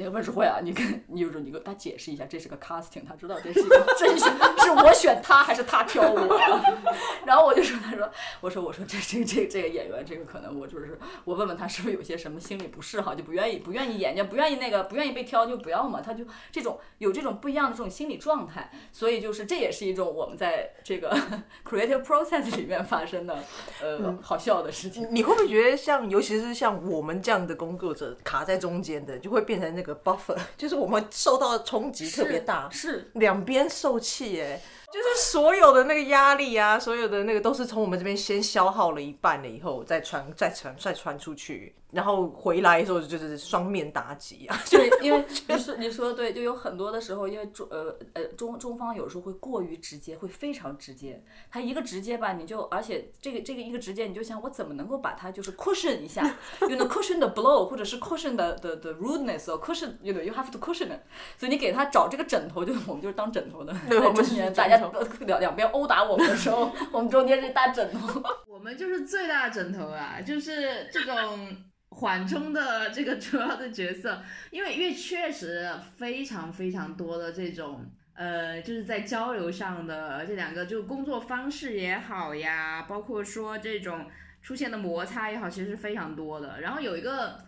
[0.00, 4.32] 那个温世慧啊，你跟你就是你跟他解释一下，这是个 casting，他知道这是一个甄选，
[4.64, 6.40] 是我选他还是他挑我？
[7.26, 21.14] 然后我就说，他说，我说我说这这这这个演员，这个可能我就是我问问他是不是有些什么心理不适哈，就不愿意不愿意演，就不愿意那个不愿意被挑就不要嘛，他就这种有这种不一样的这种心理状态，所以就是这也是一种我们在这个
[21.68, 23.38] creative process 里面发生的
[23.82, 25.06] 呃好笑的事情。
[25.10, 34.60] 你会不会觉得像，尤其是像我们这样的工作者卡在中间的，就会变成那个 buffer， 就是我们受到的冲击特别大，是两边受气耶。
[34.92, 44.56] 就是所有的那个压力啊，所有的那个都是从我们这边先消耗了一半了以后，再传再传再传出去，然后回来的时候就是双面打击啊。
[44.70, 51.22] 对，因为你说你说的对，就有很多的时候，因为中呃呃中中方有时候会过于直接，会非常直接。
[51.50, 56.22] 他一个直接吧，你就而且这个这个一个直接，你就想我怎么能够把它就是 cushion 一下
[56.62, 60.88] ，you know cushion the blow，或者是 cushion the the the rudeness，cushion you know you have to cushion
[60.88, 61.00] it。
[61.36, 63.74] 所以你给他找这个枕头，就我们就是当枕头的。
[63.88, 64.76] 对我们中间大家
[65.26, 68.22] 两两边殴打我们的时候，我们中间是大枕头。
[68.46, 71.48] 我们就是最大的枕头啊，就是这种
[71.90, 77.84] 缓冲的这个主要的角色，因为因为确实非常非常多的这种
[78.14, 84.06] 呃，就是在交流上的这两个就工作方式也好呀，包括说这种
[84.42, 86.60] 出现的摩擦也好，其实是非常多的。
[86.60, 87.44] 然后有一个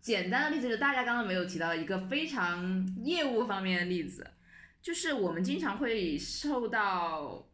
[0.00, 4.26] 简单的例子，就是大家刚刚没有提到一个非常业务方面的例子，
[4.80, 7.46] 就是我们经常会受到。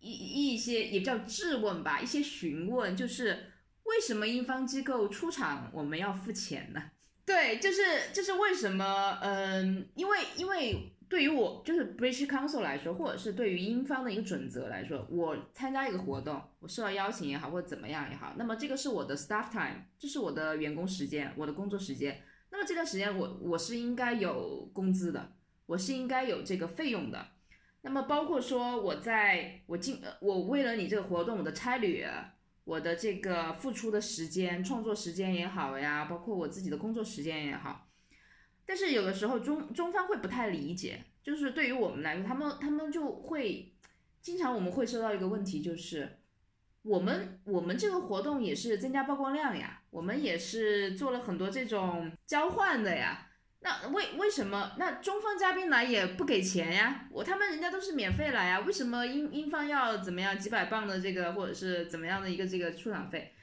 [0.00, 3.47] 一一些也叫质问吧，一些询问，就是
[3.88, 6.82] 为什么英方机构出场我们要付钱呢？
[7.26, 7.82] 对，就是
[8.12, 9.18] 就是为什么？
[9.20, 25.32] 嗯，因为因为对于我就是 British Council 来说，或者是对于英方的一个准则来说，我参加一个活动，我受到邀请也好，或者怎么样也好，那么这个是我的 staff time，这是我的员工时间，我的工作时间，那么这段时间我我是应该有工资的，
[25.66, 27.26] 我是应该有这个费用的。
[27.82, 32.04] 那么包括说，我在我进，我为了你这个活动，我的差旅，
[32.68, 37.88] 我的这个付出的时间、创作时间也好呀，包括我自己的工作时间也好，
[38.66, 43.72] 但是有的时候中中方会不太理解，就是对于我们来说，他们他们就会
[44.20, 46.18] 经常我们会收到一个问题，就是
[46.82, 53.27] 我们我们这个活动也是增加曝光量呀，我们也是做了很多这种交换的呀。
[53.60, 57.08] 那为为什么那中方嘉宾来也不给钱呀？
[57.10, 63.34] 我他们人家都是免费来呀，为什么英英方要怎么样几百磅的这个或者是怎么样的一个这个出场费？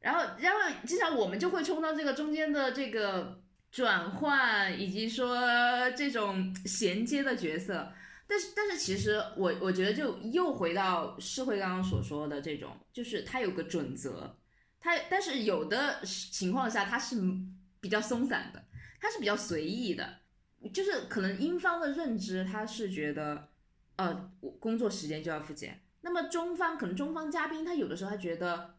[0.00, 3.40] 然后然后经常我们就会充当这个中间的这个
[3.72, 7.92] 转换以及说这种衔接的角色。
[8.26, 14.36] 但是但是其实我我觉得就又回到社会刚刚所说的这种，就是它有个准则，
[14.78, 17.16] 它但是有的情况下它是
[17.80, 18.62] 比较松散的。
[19.00, 20.18] 他是比较随意的，
[20.72, 23.48] 就是可能英方的认知，他是觉得，
[23.96, 25.80] 呃，我工作时间就要付钱。
[26.00, 28.74] 那么中方可能中方嘉宾他有的时候他觉得，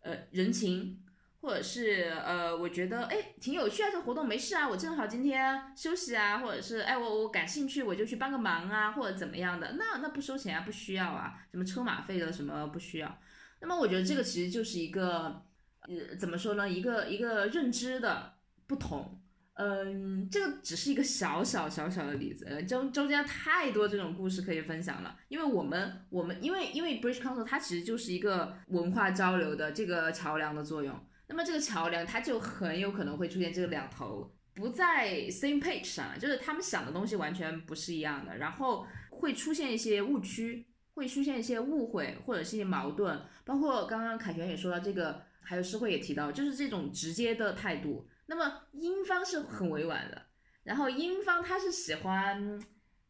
[0.00, 1.02] 呃，人情，
[1.40, 13.18] 或者是呃，我觉得哎挺有趣啊，这活动没事啊，我正好今天休息啊，或者是哎我我感兴趣我就去帮个忙啊，或者怎么样的，那那不收钱啊，不需要啊，什么车马费的什么不需要。
[13.60, 15.42] 那么我觉得这个其实就是一个，
[15.80, 18.34] 呃，怎么说呢，一个一个认知的
[18.66, 19.20] 不同。
[19.60, 25.18] 嗯，这个只是一个小小小小的例子，呃中中间太多这种故事可以分享了。
[25.26, 30.94] 因为我们我们因为因为 British Council 它其实就是一个文化交流的这个桥梁的作用。
[31.26, 43.20] 那么这个桥梁它就很有可能会出现这个两头不在 same page 上，就是他们想的东西完全不是一样的，然后会出现一些误区，会出现一些误会或者是一些矛盾。
[43.44, 48.06] 包括刚刚凯旋也说到这个，还有诗慧也提到，就是这种直接的态度。
[48.30, 50.26] 那么英方是很委婉的，
[50.62, 52.60] 然后英方他是喜欢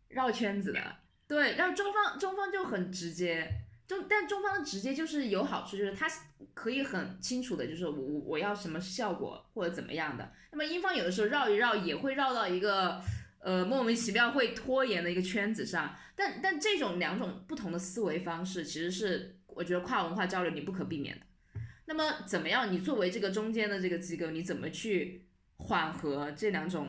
[0.08, 0.80] 绕圈子的，
[1.26, 3.50] 对，然后中方中方就很直接，
[3.86, 6.06] 中但中方直接就是有好处，就是他
[6.54, 10.32] 可以很清楚的，就是我我我要什么效果或者怎么样的。
[10.52, 13.02] 那么英方有的时候绕一绕也会绕到一个
[13.40, 21.26] 呃莫名其妙会拖延的一个圈子上，但但这种两种不同的思维方式，其实是我觉得跨文化交流你不可避免的。
[21.88, 22.70] 那么怎么样？
[22.70, 25.26] 你作为这个中间的这个机构，你怎么去
[25.56, 26.86] 缓和这两种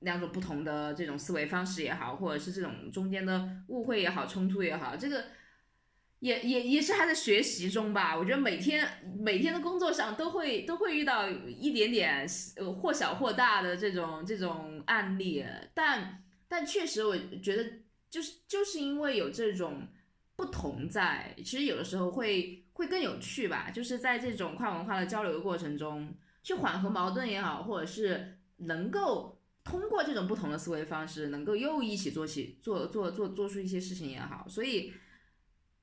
[0.00, 5.26] 两种不同的这种思维方式也好，或者是这种中间的误会也好、冲突也好，这个
[6.18, 8.18] 也也也是还在学习中吧。
[8.18, 8.88] 我觉得每天
[9.20, 12.26] 每天的工作上都会都会遇到一点点
[12.56, 17.64] 呃或小或大的这种这种案例，但但确实我觉得
[18.10, 19.86] 就是就是因为有这种
[20.34, 22.66] 不同在，其实有的时候会。
[22.80, 34.46] 会更有趣吧，就是在这种跨文化的交流过程中，去缓和矛盾也好，或者是能够通过这种不同的思维方式，能够又一起做起做做做做出一些事情也好。
[34.48, 34.94] 所以，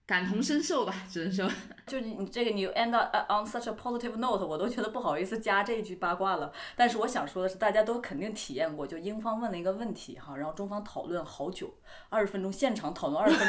[0.08, 1.48] 感同身受吧，只能说。
[1.86, 6.52] 就你你这个你 end up on such a positive note，我都觉得不好意思加这一句八卦了。
[6.76, 11.74] 但是我想说的是，大家都肯定体验过，就英方问了一个问题哈，然后中方讨论好久，
[12.10, 13.48] 二十分钟现场讨论二十分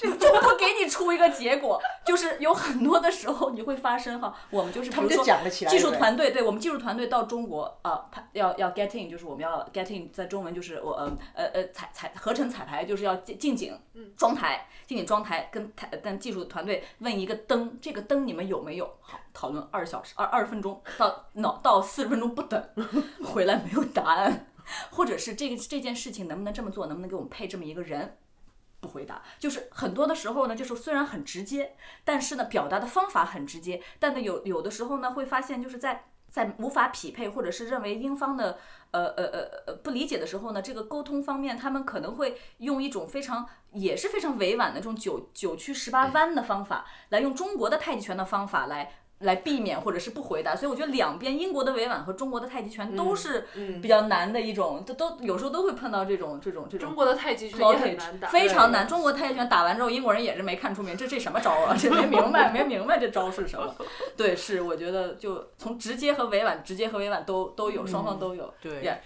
[0.00, 1.80] 钟， 就不给你出一个结果。
[2.04, 13.76] 就是有很多的时候你会发生哈，我们就是比他们就如说讲了起来技术团队，对我们技术团队到中国啊，拍要要 get in，就是我们要 get in，在中文就是我呃呃呃彩彩合成彩排，就是要进进景
[14.16, 18.98] 装台，进景装台跟台但技术团队问一个灯，这个灯你们有没有？
[19.00, 22.62] 好，讨论二小时二二十分钟到脑到四十分钟不等，
[23.24, 24.46] 回来没有答案，
[24.90, 28.16] 或者是这个这件事情能不能这么做，能不能给我们配这么一个人？
[28.80, 38.58] 不回答，就是很多的时候呢，就是虽然很直接，但是呢，表达的方法很直接，但呢，有有的时候呢，会发现就是在在无法匹配，或者是认为英方的
[38.92, 48.92] 呃呃呃呃不理解的时候呢，这个沟通方面，他们可能会用一种非常也是非常委婉的这种九九曲十八弯的方法，来用中国的太极拳的方法来。
[49.20, 53.46] 来避免或者是不回答，所以我觉得两边英国的委婉和中国的太极拳都是
[53.82, 58.88] 比较难的一种，都都有时候都会碰到这种这种这种中国的太极拳也很难打，非常难。
[58.88, 61.76] 中国太极拳打完之后，英国人也是没看出名，这这什么招啊？
[61.78, 63.74] 这没明白，没明白这招是什么。
[64.16, 68.52] 对，是我觉得就从直接和委婉，直接和委婉都都有，双方都有。
[68.62, 68.96] 对 Yeah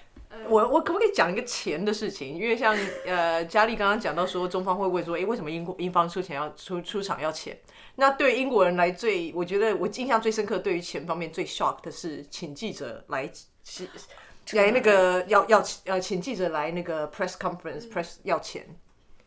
[0.49, 2.35] 我我可不可以讲一个钱的事情？
[2.37, 7.57] 因为像呃佳丽刚刚讲到说，中方会不会说，诶，为什么英国英方出钱要出出场要钱？
[7.97, 13.31] 那对英国人来最，我觉得我印象最深刻，对于钱方面最 shock 的是，请记者来
[13.65, 13.89] 是
[14.53, 18.67] 来那个要要呃，请记者来那个 press conference press 要钱，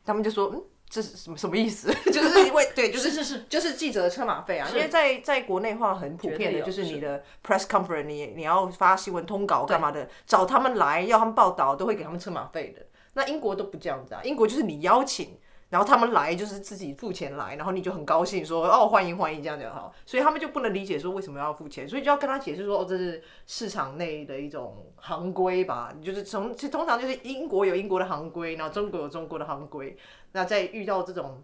[0.05, 0.63] 他们就说嗯。
[0.89, 1.93] 这是什么什么意思？
[2.13, 12.86] 就是因为对，就是是是就是记者的车马费啊，因为在在国内话很普遍的，就是你的 press conference，你你要发新闻通稿干嘛的，找他们来要他们报道，都会给他们车马费的。
[13.15, 15.38] 那英国都不这样子啊，英国就是你邀请，
[15.70, 29.97] 然后他们来就是自己付钱来，然后你就很高兴说哦欢迎欢迎这样就好，所以他们就不能理解说为什么要付钱，所以就要跟他解释说哦这是市场内的一种行规吧，就是从其实通常就是英国有英国的行规，然后中国有中国的行规，
[30.32, 31.43] 那在遇到这种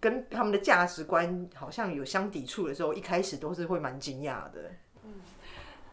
[0.00, 4.72] 跟他们的价值观好像有相抵触的时候，一开始都是会蛮惊讶的。
[5.04, 5.14] 嗯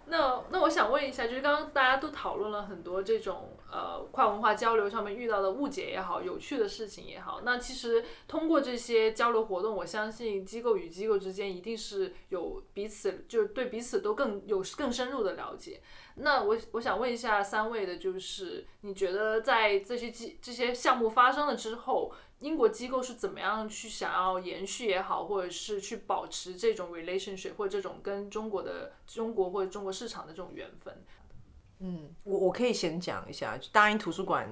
[0.08, 7.42] 那那我想问一下，就是刚刚大家都讨论了很多这种呃跨文化交流上面遇到的误解也好，有趣的事情也好。
[7.44, 15.82] 那其实通过这些交流活动，我相信机构与机构之间一定是有彼此，就是对彼此都更有更深入的了解。
[16.18, 31.04] 那我我想问一下三位的，就是你觉得在这些机这些项目发生了之后，英国机构是怎么样去想要延续也好，或者是去保持这种 relationship 或者这种跟中国的中国或者中国市场的这种缘分？
[31.80, 34.50] 嗯我我可以先讲一下，大英图书馆，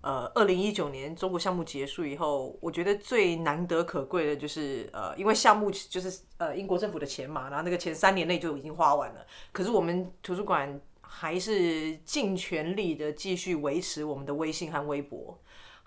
[0.00, 15.38] 呃，二零一九年中国项目结束以后，我觉得最难得可贵的就是，呃，因为项目就是呃英国政府的钱嘛，然后那个钱三年内就已经花完了，可是我们图书馆还是尽全力的继续维持我们的微信和微博。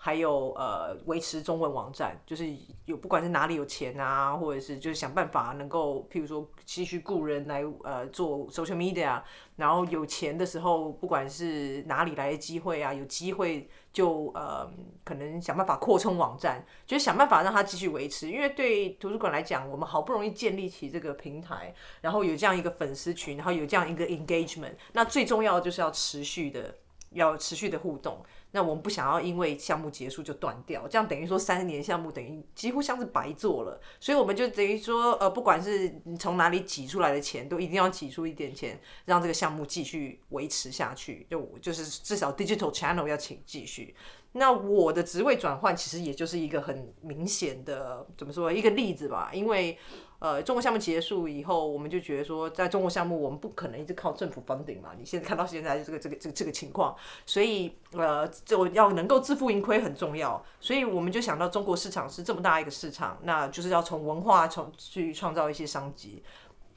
[0.04, 9.22] 还有呃，维持中文网站，就是有不管是哪里有钱啊，或者是就是想办法能够，譬如说继续雇人来呃做 social media，
[9.56, 14.70] 然后有钱的时候，不管是哪里来的机会啊，有机会就呃
[15.04, 18.30] 可能想办法扩充网站，就是想办法让它继续维持。
[18.30, 26.74] 因为对图书馆来讲，我们好不容易建立起这个平台，然后有这样一个粉丝群，然后有这样一个 engagement，那最重要的就是要持续的，
[27.12, 28.22] 要持续的互动。
[28.54, 41.26] 那我们不想要因为项目结束就断掉，这样等于说三年项目等于几乎像是白做了，所以我们就等于说，呃，不管是你从哪里挤出来的钱，都一定要挤出一点钱，让这个项目继续维持下去。
[41.28, 43.92] 就就是至少 digital channel 要请继续。
[44.36, 49.76] 那我的职位转换其实也就是一个很明显的怎么说一个例子吧，因为
[50.24, 56.96] 呃中国项目结束以后，我们就觉得说，在中国项目我们不可能一直靠政府 funding 嘛，你现在看到现在这个这个这个这个情况，
[57.26, 66.22] 所以呃就要能够自负盈亏很重要，所以我们就想到中国市场是这么大一个市场，那就是要从文化从去创造一些商机。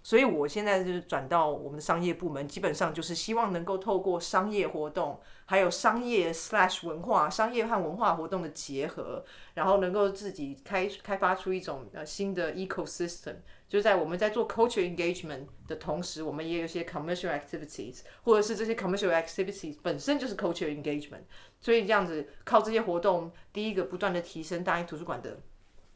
[0.03, 5.19] 所以我现在就是转到我们的商业部门，基本上就是希望能够透过商业活动，
[5.49, 9.23] 还有商业 slash 文化、商业和文化活动的结合，
[9.53, 13.35] 然后能够自己开开发出一种呃新的 ecosystem。
[13.69, 21.23] 就在我们在做 culture engagement 的同时，我们也有一些 commercial activities，或者是这些 commercial activities 本身就是 culture engagement。
[21.61, 25.39] 所以这样子靠这些活动，第一个不断的提升大英图书馆的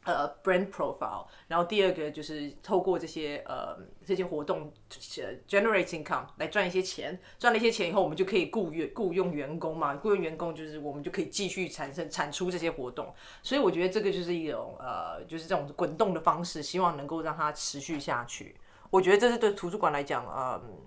[0.04, 4.72] 呃，brand profile，然后第二个就是透过这些呃这些活动
[5.18, 18.56] 呃 generate income 来赚一些钱，赚了一些钱以后，我们就可以雇员雇佣员工嘛，雇佣员工就是我们就可以继续产生产出这些活动，所以我觉得这个就是一种呃就是这种滚动的方式，希望能够让它持续下去。
[18.90, 20.80] 我觉得这是对图书馆来讲，嗯，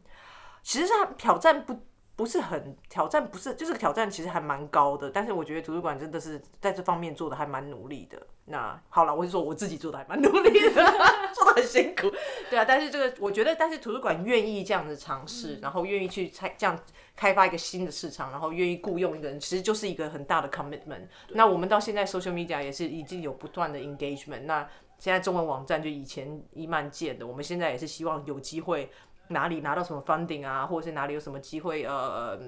[0.61, 1.79] 其实上挑战不。
[2.17, 5.09] 不是很挑战，不是就是挑战，其实还蛮高的。
[5.09, 8.25] 但是我觉得图书馆真的是在这方面做的还蛮努力的。
[8.47, 10.83] 那好了，我就说我自己做的还蛮努力的，
[11.33, 12.11] 做的很辛苦。
[12.49, 16.79] 对啊，但是这个我觉得，但是图书馆愿意这样子尝试，然后愿意去开这样
[17.15, 21.07] 开发一个新的市场，然后愿意雇佣一个人，其实就是一个很大的 commitment。
[21.29, 24.41] 那我们到现在 social media 也是已经有不断的 engagement。
[24.41, 24.67] 那
[24.99, 28.91] 现在中文网站就以前一曼建的，我们现在也是希望有机会。
[29.29, 32.39] 哪里拿到什么 funding 啊，或者是哪里有什么机会，呃，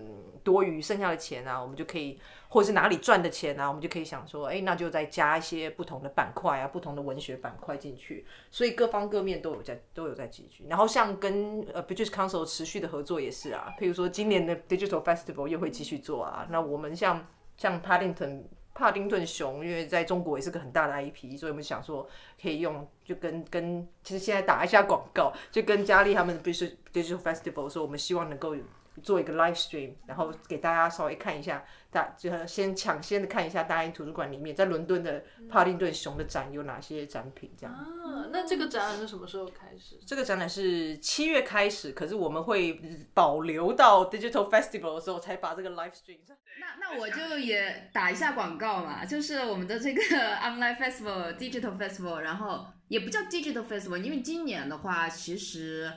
[0.44, 2.20] 多余剩下的钱啊，我们就可以，
[2.50, 10.66] 或者是哪里赚的钱啊，我们就可以想说，哎，那就再加一些不同的板块啊，不同的文学板块进去，所以各方各面都有在都有在集聚。
[10.68, 17.28] 然后像跟呃 British Council 持续的合作也是啊，譬如说今年的 Digital Festival 又会继续做啊，那我们像
[17.58, 18.44] 像 Paddington。
[18.80, 22.08] 帕丁顿熊，因为在中国也是个很大的 IP，所以我们想说
[22.40, 28.56] 可以用，就跟跟，其实现在打一下广告，就跟佳丽他们不是 Digital Festival 说，我们希望能够。
[29.04, 37.74] 做一个 live stream，然后给大家稍微看一下，大就先抢先的看一下大英图书馆里面在伦敦的帕丁顿熊的展有哪些展品，这样。
[37.74, 40.00] 啊，那这个展览是什么时候开始？
[40.06, 42.82] 这个展览是七月开始，可是我们会
[43.14, 46.20] 保留到 digital festival 的时候才把这个 live stream。
[46.60, 50.02] 那那我就也打一下广告嘛，就是我们的这个
[50.42, 55.92] online festival、digital festival，然后也不叫 digital festival，因为今年的话，其实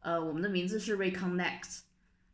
[0.00, 1.80] 呃我们的名字是 reconnect。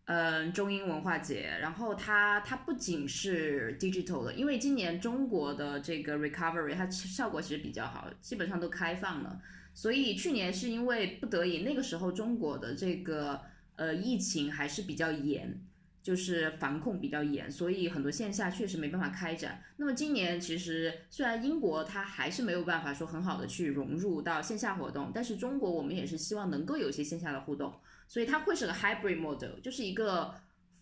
[0.07, 9.41] 嗯，中英文化节，然后它它不仅是 digital 的，因为今年中国的这个 recovery 它效果其实比较好，基本上都开放了。
[9.73, 13.41] 所以去年是因为不得已，那个时候中国的这个
[13.77, 15.63] 呃疫情还是比较严，
[16.03, 19.63] 就是防控比较严，所以很多线下确实没办法开展。
[19.77, 27.73] 那么今年其实虽然英国它还是没有办法说很好的去融入到线下活动，但是中国我们也是希望能够有一些线下的互动。
[28.11, 30.35] 所以它会是个 hybrid model，就是一个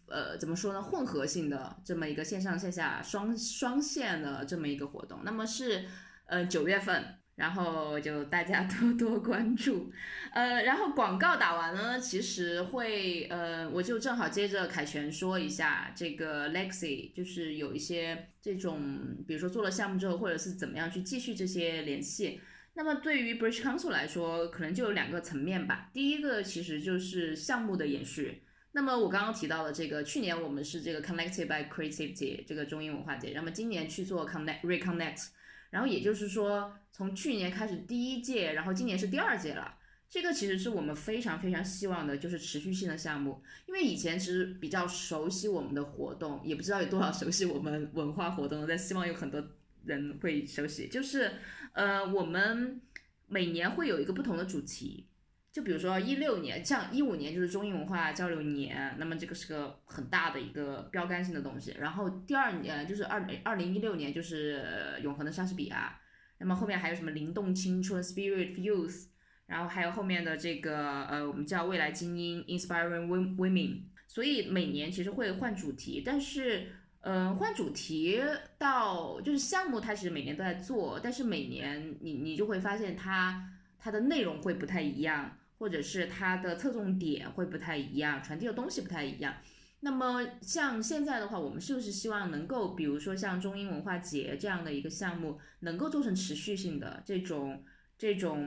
[0.06, 5.20] 呃怎么说呢，混合性的这么一个线上线下双双线的这么一个活动。
[5.24, 5.84] 那么是
[6.24, 7.04] 呃九月份，
[7.34, 9.92] 然后就大家多 多关注。
[10.32, 22.40] 呃，然后广告打完了呢，其实会呃我就正好接着凯旋说一下这个 Lexi，就是有一些这种比如说做了项目之后，或者是怎么样去继续这些联系。
[22.78, 25.90] 那么对于 British Council 来说，可能就有两个层面吧。
[25.92, 28.44] 第一个其实就是项目的延续。
[28.70, 35.26] 那么我刚刚提到的这个，去年我们是这个 Connected by Creativity 这个中英文化节，那么今年去做 Connect Reconnect，
[35.70, 39.74] 然后也就是说从去年开始第一届，然后今年是第二届了。
[40.08, 43.42] 这个其实是我们非常非常希望的，就是持续性的项目。
[43.66, 49.44] 因为以前其实比较熟悉我们的活动，也不知道有多少熟悉我们文化活动的，但希望有很多
[49.88, 51.32] 人会熟悉，就是。
[51.74, 52.80] 呃，我们
[53.28, 55.06] 每年会有一个不同的主题，
[55.52, 61.76] 就比如说一六年，像一五年就是中英文化交流年，那么这个是个很大的一个标杆性的东西。
[61.78, 66.00] 然后第二年就是二二零一六年就是永恒的莎士比亚，
[66.38, 69.06] 那么后面还有什么灵动青春 （Spirit Youth），
[69.46, 73.82] 然后还有后面的这个呃，我们叫未来精英 （Inspiring Women）。
[74.08, 76.72] 所以每年其实会换主题，但是。
[77.10, 78.20] 嗯，换主题
[78.58, 83.48] 到就是项目，它其实每年都在做，但是每年你你就会发现它
[83.78, 89.36] 它的内容会不太一样，或者是它的侧重点会不太一样，传递的东西不太一样。
[89.80, 97.64] 那么像现在的话，我们是不是希望能够，比如说像中英文化节这样的一个项目，能够做成持续性的这种
[97.96, 98.38] 这种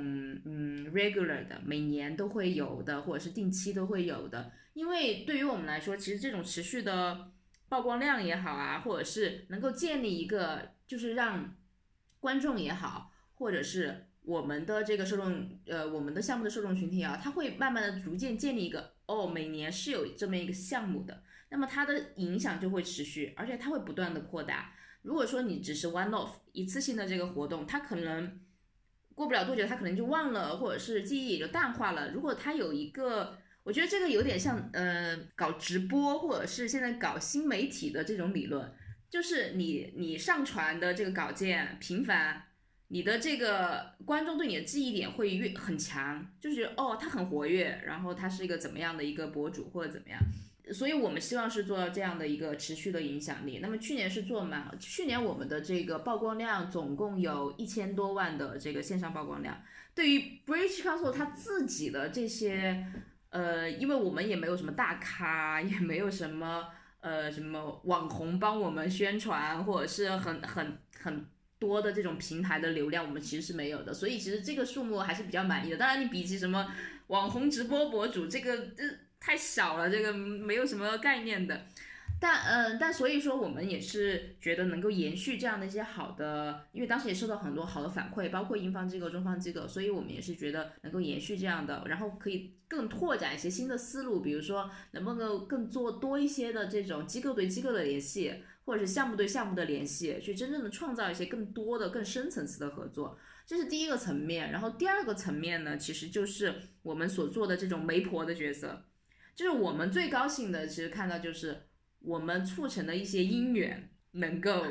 [0.45, 4.51] 嗯 regular 的，每年都会有的，或者是定期都会有的？
[4.75, 7.31] 因为对于我们来说，其实这种持续的。
[7.71, 11.55] 曝光量也好啊，或者是能够建立一个，就是让
[12.19, 24.73] 观众也好，或者是我们的这个受众，呃，我们的项目的受众群体啊，它会慢慢的逐渐建立一个，哦，每年是有这么一个项目的，那么它的影响就会持续，而且它会不断的扩大。
[25.03, 28.37] 如果说你只是 one off 一次性的这个活动，它可能
[29.15, 32.11] 过不了多久，它可能就忘了，或者是记忆也就淡化了。
[32.11, 38.71] 如果它有一个我觉得这个有点像，呃，搞直播或者是现在搞新媒体的这种理论，
[39.09, 42.41] 就是你你上传的这个稿件频繁，
[42.87, 50.19] 你的这个观众对你的记忆点会越很强，就是哦他很活跃，然后他是一个怎么样的一个博主或者怎么样，
[50.73, 53.59] 所以我们希望是做到这样的一个持续的影响力。
[53.61, 59.61] 那么去年是做满，去年我们的这个曝光量总共有一千多万的这个线上曝光量。
[59.93, 62.85] 对于 British Council 它自己的这些，
[63.31, 66.67] 呃，因为我们也没有什么大咖，也没有什么
[66.99, 71.25] 呃什么网红帮我们宣传，或者是很很很
[71.57, 73.93] 多的这种平台的流量，我们其实是没有的。
[73.93, 75.77] 所以其实这个数目还是比较满意的。
[75.77, 76.71] 当然，你比起什么
[77.07, 78.83] 网红直播博主，这个这
[79.19, 81.65] 太小了，这个没有什么概念的。
[82.23, 98.31] 但嗯，但所以说我们也是觉得能够延续这样的一些好的，因为当时也收到很多好的反馈，包括英方机构、中方机构，所以我们也是觉得能够延续这样的，然后可以更拓展一些新的思路，比如说能不能更做多一些的这种机构对机构的联系，
[98.65, 103.17] 或者是项目对项目的联系，去真正的创造一些更多的、更深层次的合作，
[103.47, 104.51] 这是第一个层面。
[104.51, 106.53] 然后第二个层面呢，其实就是
[106.83, 108.85] 我们所做的这种媒婆的角色，
[109.35, 111.63] 就是我们最高兴的，其实看到就是。
[112.03, 114.65] 我们促成的一些姻缘能够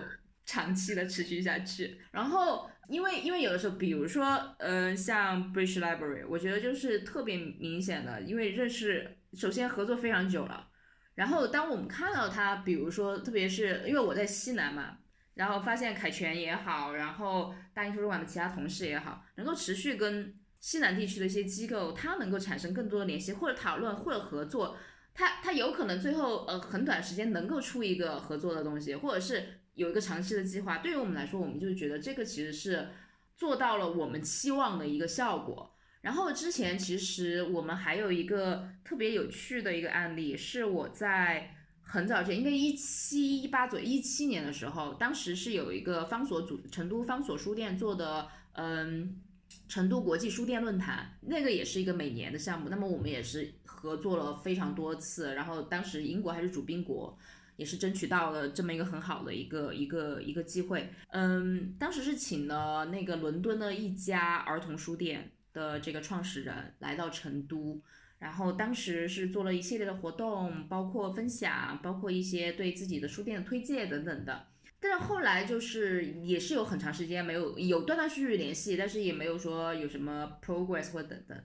[0.44, 10.68] 长期的持续下去，然后因为因为有的时候，比如说，嗯，像 British Library，我觉得就是特别明显的，因为认识，首先合作非常久了，
[11.14, 14.98] 然后当我们看到他，比如说，特别是因为我在西南嘛，
[15.34, 24.76] 然后发现凯旋也好，然后大英图书馆的其他同事也好，能够持续跟西南地区的一些机构，他能够产生更多的联系，或者讨论，或者合作。
[25.14, 30.78] 他他有可能最后呃很短时间能够出一个合作的东西，或者是有一个长期的计划。
[30.78, 32.88] 对于我们来说，我们就觉得这个其实是
[33.36, 35.74] 做到了我们期望的一个效果。
[36.00, 49.20] 然后之前其实我们还有一个特别有趣的一个案例，是我在很早前，应该一七一八左右，一七年的时候，当时是有一个方所组成都方所书店做的，嗯。
[49.68, 52.68] 成都国际书店论坛，那个也是一个每年的项目。
[52.68, 57.16] 那么我们也是合作了非常多次，然后当时英国还是主宾国，
[57.56, 60.90] 也是争取到了这么一个很好的一个一个一个机会。
[61.12, 67.80] 嗯，当时是请了那个伦敦的一家儿童书店的这个创始人来到成都，
[68.18, 74.46] 然后当时是做了一系列的活动，包括分享，包括一些对自己的书店的推荐等等的。
[74.82, 81.38] 但是后来就是也是有很长时间没有有断断续续联系，但是也没有说有什么 progress 或等等。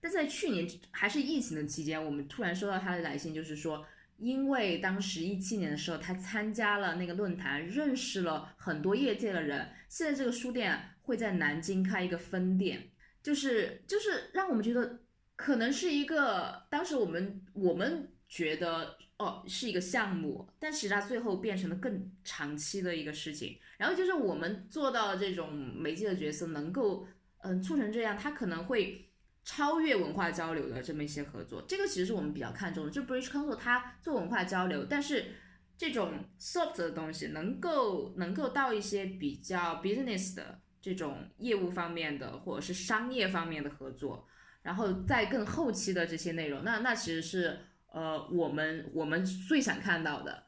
[0.00, 3.84] 但在去年还是疫情的期间，我们突然收到他的来信，就是说，
[4.18, 12.90] 因为当时一七年的时候他参加了那个论坛，认识了很多业界的人，现在这个书店会在南京开一个分店，
[13.22, 15.00] 就是就是让我们觉得
[15.36, 18.96] 可能是一个当时我们我们觉得。
[19.18, 23.58] 哦，是一个项目，但其实它最后变成了更长期的一个事情。
[23.76, 27.04] 然后就是我们做到这种媒介的角色，能够
[27.38, 29.07] 嗯促成这样，他可能会
[29.48, 31.64] 超越文化交流的这么一些合作。
[31.66, 32.90] 这个其实是我们比较看重的。
[32.90, 35.36] 就 British Council 它做文化交流，但是
[35.78, 44.28] 这种 soft 的东西能够能够到一些比较 business 的这种业务方面的，或者是商业方面的合作，
[44.62, 47.60] 然后在更后期的这些内容，那那其实是。
[47.90, 50.44] 呃，我们我们最想看到的，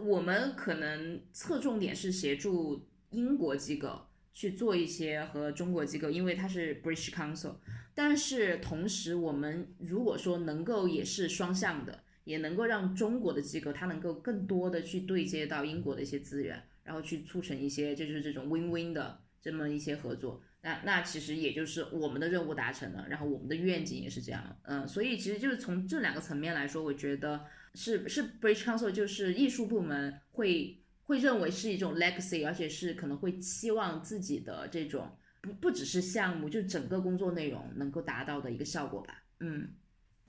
[0.00, 7.56] 我们可能侧重点是协助英国机构去做一些和中国机构，因为它是 British Council。
[7.94, 20.42] 但是同时，我们如果说能够也是双向的，也能够让中国的机构它能够更多的去对接到英国的一些资源，然后去促成一些就是这种 win-win 的这么一些合作。
[20.62, 30.78] 那那其实也就是我们的任务达成了，然后我们的愿景也是这样，嗯，所以其实就是从这两个层面来说，我觉得是是 British Council 就是艺术部门会
[31.10, 35.10] 会认为是一种 legacy，而且是可能会期望自己的这种
[35.40, 39.74] 不不只是项目，就整个工作内容能够达到的一个效果吧，嗯。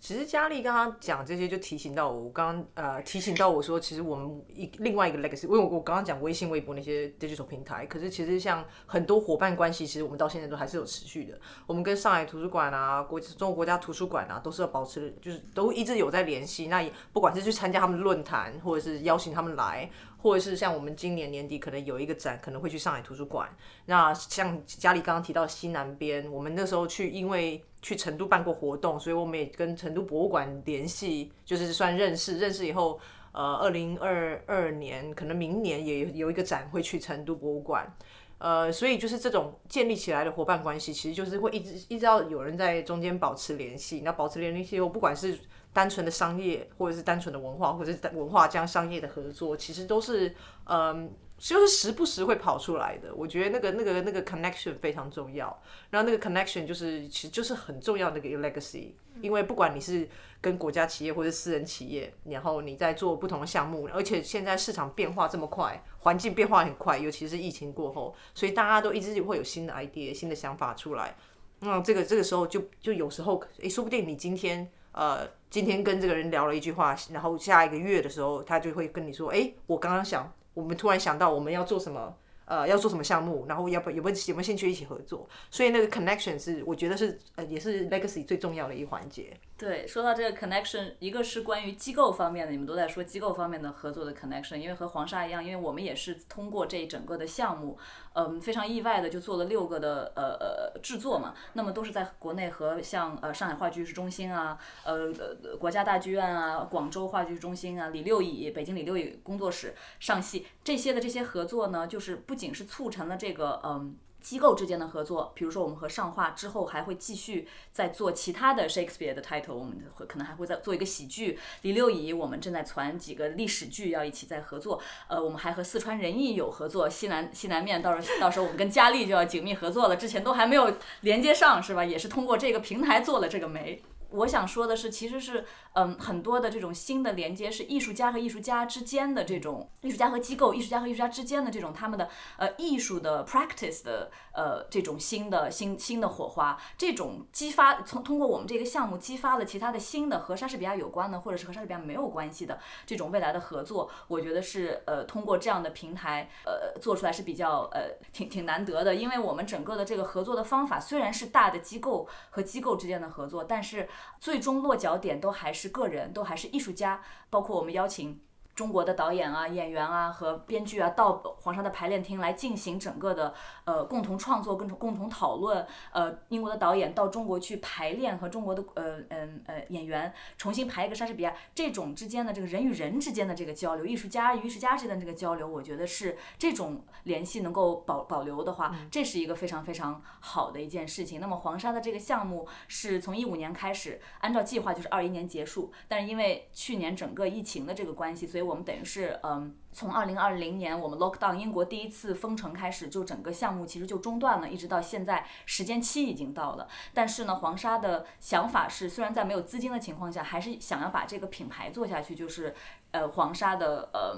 [0.02, 11.40] 其实佳丽刚刚讲这些，就提醒到我，我刚呃提醒到我说，其实我们一另外一个 legacy，因为我刚刚讲微信、微博那些 digital 平台，可是其实像很多伙伴关系，其实我们到现在都还是有持续的。
[11.68, 16.66] 我们跟上海图书馆啊、国中国国家图书馆啊，都是要保持，就是都一直有在联系。
[16.66, 19.88] 那也不管是去参加他们的论坛，或者是邀请他们来。
[20.18, 23.50] 或者是像我们今年年底可能有一个展，可能会去上海图书馆。
[23.86, 32.38] 那像家里刚刚提到西南边，我们那时候去，因为去成都办过活动，所以我们也跟成都博物馆联系，就是算认识。
[32.38, 33.00] 认识以后，
[33.32, 37.92] 呃，二零二二年可能明年也有一个展会去成都博物馆。
[38.38, 44.02] 呃，所以就是这种建立起来的伙伴关系，其实就是会一直一直要有人在中间保持联系。
[44.04, 45.38] 那保持联系以后，不管是
[45.72, 50.34] 单纯的商业，或者是单纯的文化，或者是文化加商业的合作，其实都是
[50.66, 51.12] 嗯
[51.42, 53.14] 就是时不时会跑出来的。
[53.16, 58.92] 我觉得那个那个那个 connection 非常重要，然后那个 connection 就是其实就是很重要的一个 legacy，
[59.22, 60.08] 因为不管你是
[60.40, 71.16] 跟国家企业或者私人企业，然后你在做不同的项目，而且现在市场变化这么快，环境变化很快，尤其是疫情过后，所以大家都一直会有新的 idea、新的想法出来。
[71.62, 82.16] 那这个这个时候就就有时候，诶，说不定你今天呃今天跟这个人聊了一句话，然后下一个月的时候，他就会跟你说，诶，我刚刚想，我们突然想到我们要做什么。
[82.44, 85.26] 呃，要做什么项目，然后要不有没有有没有兴趣一起合作？
[85.50, 89.32] 所以那个 connection 是我觉得是呃也是 legacy 最重要的一环节。
[89.58, 97.78] 对，说到这个 connection，一个是关于机构方面的，你们都在说机构方面的合作的 connection，因为和黄沙一样，因为我们也是通过这一整个的项目，
[98.14, 105.14] 嗯，非常意外的就做了六个的呃呃制作嘛，那么都是在国内和像呃上海话剧艺术中心啊，呃
[105.60, 113.96] 国家大剧院啊，广州话剧中心啊，李六乙北京李六乙工作室上戏这些的这些合作呢，就是不仅是促成了这个嗯。
[114.22, 121.40] 机构之间的合作，比如说我们和上画之后还会继续再做其他的 Shakespeare 的 title，我们会可能还会再做一个喜剧。
[121.64, 131.84] 李六乙我们正在传几个历史剧要一起再合作，呃，我们还和四川人艺有合作，西南西南面到时候到时候我们跟佳丽就要紧密合作了，之前都还没有连接上是吧？
[131.84, 133.82] 也是通过这个平台做了这个媒。
[134.12, 163.88] 我想说的是，其实是，嗯，很多的这种新的连接是艺术家和艺术家之间的这种，艺术家和机构、艺术家和艺术家之间的这种他们的呃艺术的 practice 的呃这种新的新新的火花，这种激发从通过我们这个项目激发了其他的新的和莎士比亚有关的，或者是和莎士比亚没有关系的这种未来的合作，我觉得是呃通过这样的平台呃做出来是比较呃挺挺难得的，因为我们整个的这个合作的方法虽然是大的机构和机构之间的合作，但是
[164.20, 168.22] 最终落脚点都还是个人，都还是艺术家，包括我们邀请。
[168.54, 173.34] 中国的导演啊、演员啊和编剧啊到黄沙的排练厅来进行整个的
[173.66, 175.66] 呃共同创作、共同共同讨论。
[175.92, 191.20] 呃，英国的导演到中国去排练，和中国的呃嗯呃演员重新排一个莎士比亚，这种之间的这个人与人之间的这个交流，艺术家与艺术家之间的这个交流，我觉得是这种联系能够保保留的话，这是一个非常非常好的一件事情。
[191.20, 206.68] 那么黄沙的这个项目是从一五年开始，按照计划就是二一年结束，但是因为去年整个疫情的这个关系，所以我们等于是，嗯，从二零二零年我们 lockdown 英国第一次封城开始，就整个项目其实就中断了，一直到现在时间期已经到了。
[206.94, 212.54] 但是呢，黄沙的想法是，虽然在没有资金的情况下，还是想要把这个品牌做下去，就是
[212.92, 214.18] 呃黄沙的呃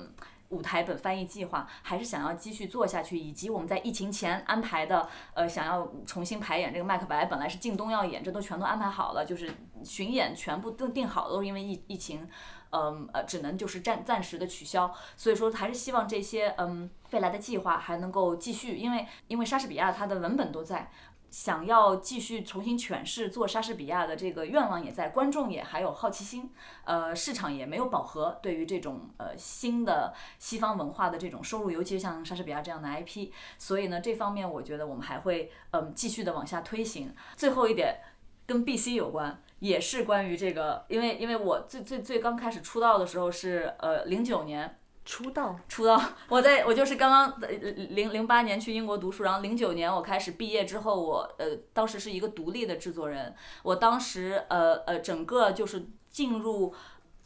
[0.49, 9.51] 舞台本翻译计划，还是想要继续做下去，以及我们在疫情前安排的呃想要重新排演这个麦克白，本来是靳东要演，这都全都安排好了，就是
[9.83, 12.27] 巡演全部都定好了，都是因为疫疫情。
[12.73, 20.91] 嗯呃，只能就是暂暂时的取消，所以说还是希望这些嗯未来的计划还能够继续，因为因为莎士比亚它的文本都在，
[21.29, 26.51] 想要继续重新诠释做莎士比亚的这个愿望也在，观众也还有好奇心，
[26.85, 37.13] 呃市场也没有饱和，对于这种呃新的西方文化的这种收入，尤其是像莎士比亚这样的 IP，所以呢这方面我觉得我们还会嗯继续的往下推行。
[37.35, 37.99] 最后一点
[38.47, 39.41] 跟 BC 有关。
[39.63, 44.75] 也是关于这个，因为因为我最最最刚开始出道的时候是呃零九年
[45.05, 47.49] 出道出道，我在我就是刚刚
[47.95, 53.33] 零零八年去英国读书，然后零九年我开始毕业之后，我呃当时是一个独立的制作人，
[53.63, 56.75] 我当时呃呃整个就是进入，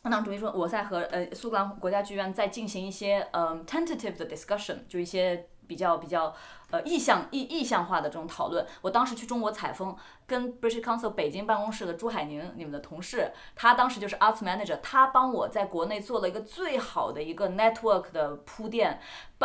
[0.04, 6.34] 当主席说我在和呃苏格兰国家剧院在进行一些嗯 tentative 的 discussion，就一些比较比较。
[6.70, 9.96] 呃，意向意意向化的这种讨论，我当时去中国采风，
[10.26, 19.00] 跟 British Council 北京办公室的朱海宁，你们的同事，他当时就是 Arts Manager，他帮我在国内做了一个最好的一个 network 的铺垫，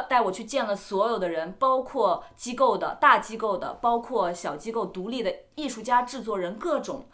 [0.09, 7.07] 带我去见了所有的人，包括机构的大机构的，包括小机构独立的艺术家、制作人，各种，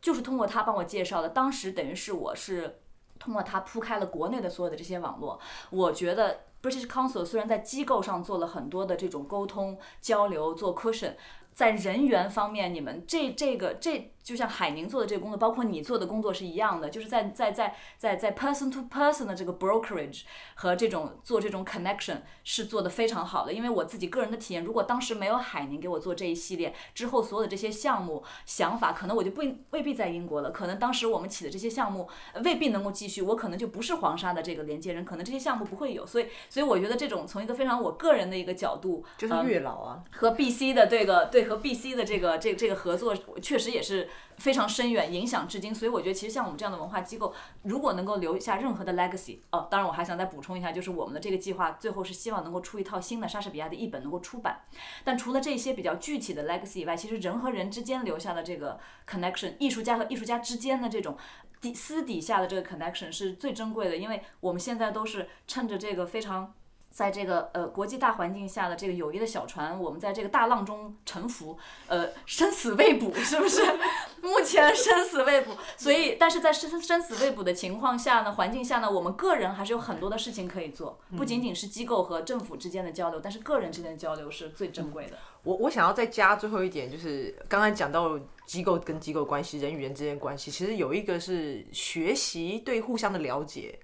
[0.00, 1.28] 就是通过他帮我介绍的。
[1.28, 2.80] 当时等于是我是
[3.18, 5.38] 通过他铺开了国内的所有的这些网络，
[5.68, 6.44] 我觉得。
[6.62, 11.14] British Council 虽然在机构上做了很多的这种沟通交流，做 cushion，
[11.54, 14.12] 在人员方面，你们这这个这。
[14.22, 20.22] 就像海宁做的这个工作，包括你做的工作是一样的，就是在在在在在 person to person 的这个 brokerage
[20.54, 23.52] 和这种做这种 connection 是做的非常好的。
[23.52, 30.50] 因为我自己个人的体验，如果当时没有海宁给我做这一系列之后所有的这些项目想法，可能我就不未必在英国了。
[30.50, 32.08] 可能当时我们起的这些项目
[32.44, 36.06] 未必能够继续，我可能就不是黄沙的这个连接人，可能这些项目不会有。
[36.06, 45.74] 所以所以我觉得这种从一个非常我个人的一个角度，就是月老啊，和 BC 的这个对和 BC 的这个这这个合作，确实也是非常深远，影响至今。
[45.74, 54.60] 所以我觉得，其实像我们这样的文化机构，如果能够留下任何的 legacy，哦，当然我还想再补充一下，就是我们的这个计划最后是希望能够出一套新的莎士比亚的译本能够出版。
[55.04, 58.78] 但除了这些比较具体的 legacy 以外，其实人和人之间留下的这个
[59.08, 61.16] connection，艺术家和艺术家之间的这种
[61.60, 66.54] 底私底下的这个 connection 是最珍贵的，因为我们现在都是趁着这个非常。
[66.90, 71.56] 在这个呃国际大环境下的这个友谊的小船，我们在这个大浪中沉浮，
[71.86, 73.62] 呃生死未卜，是不是？
[74.20, 85.16] 目前生死未卜，所以但是在生生死未卜的情况下呢，环境下呢，我们个人还是有很多的事情可以做，不仅仅是机构和政府之间的交流，但是个人之间的交流是最珍贵的。
[85.42, 93.78] 我我想要再加最后一点，就是刚刚讲到机构跟机构关系，人与人之间关系，其实有一个是学习对互相的了解。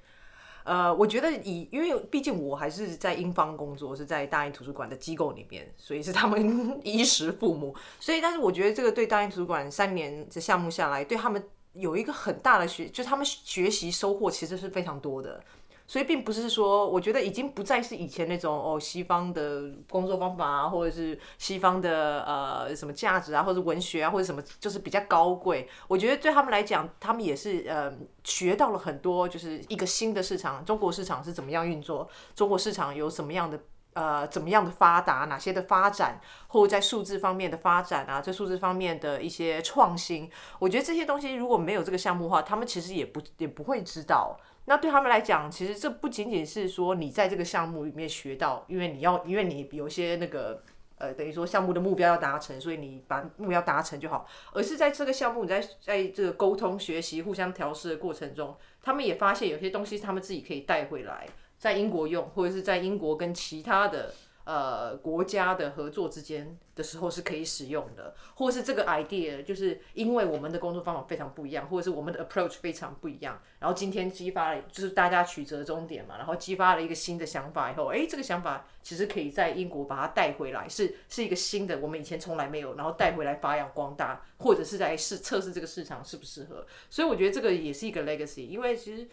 [0.66, 7.72] 呃，我觉得以，因为毕竟我还是在英方工作，是在大英图书馆的机构里面，所以是他们 衣食父母。
[8.00, 11.40] 所以，但是我觉得这个对大英图书馆三年的项目下来，对他们
[11.74, 15.40] 有一个很大的学，就他们学习收获其实是非常多的。
[15.88, 25.68] 所以并不是说，我觉得已经不再是以前那种哦，西方的工作方法啊，或者是西方的呃什么价值啊，或者文学啊，或者什么就是比较高贵。
[25.86, 27.92] 我觉得对他们来讲，他们也是呃
[28.24, 33.60] 学到了很多，就是一个新的市场，中国市场是怎么样运作，中国市场有什么样的
[33.92, 40.28] 呃怎么样的发达，哪些的发展，或在数字方面的发展啊，在数字方面的一些创新。
[40.58, 44.36] 我觉得这些东西如果没有这个项目的话，他们其实也不也不会知道。
[44.66, 50.62] 那对他们来讲，其实这不仅仅是说你在这个项目里面学到，因为你要，因为你有些那个，
[50.98, 61.26] 呃，等于说项目的目标要达成，所以你把目标达成就好，而是在这个项目你在在这个沟通、学习、互相调试的过程中，他们也发现有些东西他们自己可以带回来，
[61.56, 64.12] 在英国用，或者是在英国跟其他的。
[64.46, 89.08] 呃，国家的合作之间的时候是可以使用的，或是这个 idea，就是因为我们的工作方法非常不一样，或者是我们的 approach 非常不一样，然后今天激发了，就是大家取折终点嘛，然后激发了一个新的想法以后，哎，这个想法其实可以在英国把它带回来，是是一个新的，我们以前从来没有，然后带回来发扬光大，或者是在试测试这个市场适不适合，所以我觉得这个也是一个 legacy，因为其实。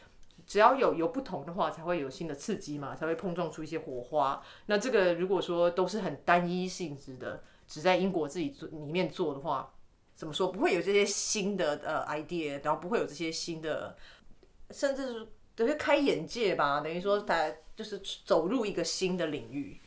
[0.53, 4.39] 只要有有不同的话，才会有新的刺激嘛，才会碰撞出一些火花。
[4.67, 9.73] 那这个如果说都是很单一性质的，只在英国自己做里面做的话，
[10.13, 13.97] 怎么说不会有这些新的呃 idea，然后不会有这些新的，
[14.69, 19.81] 甚至是等于开眼界吧，等于说他就是走入一个新的领域。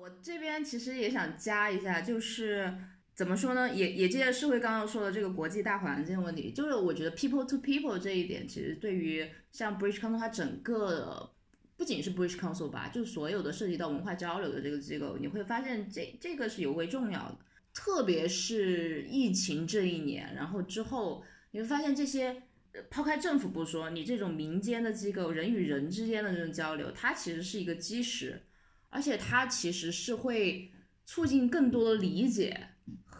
[0.00, 2.72] 我这边其实也想加一下，就是。
[3.14, 3.72] 怎么说呢？
[3.72, 11.30] 也也接着社会刚刚说的这个国际大环境问题，就是我觉得 people to people 这一点，其实对于像 British Council 它整个
[11.76, 17.38] 不仅是 British Council 吧，就所有的涉及到文化交流的这个机构，你会发现这这个是尤为重要的。
[17.72, 22.42] 特别是疫情这一年，然后之后你会发现这些
[22.90, 28.42] 抛开政府不说，你这种民间的机构，人与人之间的这种交流，它其实是一个基石，
[28.90, 30.70] 而且它其实是会
[31.04, 32.70] 促进更多的理解。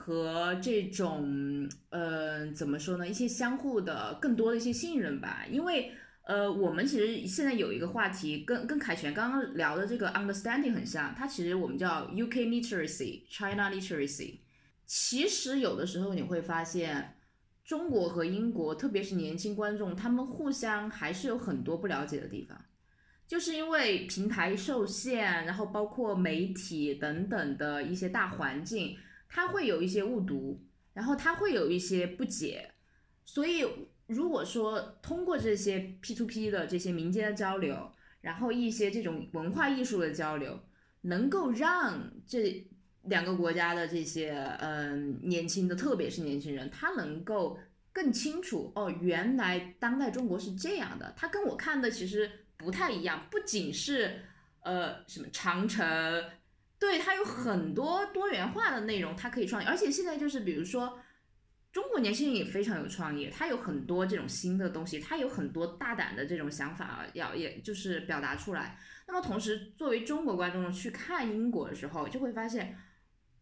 [0.05, 3.09] 和这种，呃，怎么说呢？
[3.09, 5.47] 一些相互的更多的一些信任吧。
[5.51, 5.93] 因为，
[6.27, 11.15] 呃，我们其实现在有一个话题，跟跟凯旋刚刚聊的这个 understanding 很像。
[11.15, 14.41] 它其实我们叫 UK literacy，China literacy。
[14.85, 17.17] 其实有的时候你会发现，
[17.65, 22.63] 中国和英国，特别是年轻观众，他们互相还是有很多不了解的地方，
[23.27, 28.99] 就是因为平台受限，然后包括媒体等等的一些大环境。
[29.35, 32.71] 他会有一些误读，然后他会有一些不解，
[33.25, 33.65] 所以
[34.07, 37.91] 如果说通过这些 P to P 的这些民间的交流，
[38.21, 40.61] 然后一些这种文化艺术的交流，
[41.01, 42.65] 能够让这
[43.03, 44.31] 两个国家的这些
[44.61, 47.59] 嗯年轻的，特别是年轻人，他能够
[47.93, 54.23] 更清楚哦，原来当代中国是这样的，他跟我看的其实不太一样，不仅是
[54.61, 55.85] 呃什么长城。
[56.79, 60.99] 对它有很多多元化的内容，它可以创意，而且现在就是比如说，
[61.73, 68.79] 中国年轻人也非常有创意，他有很多这种新的东西，他有很多大胆的这种想法要，也就是表达出来。
[69.07, 72.77] 那么同时，作为中国观众去看英国的时候，就会发现，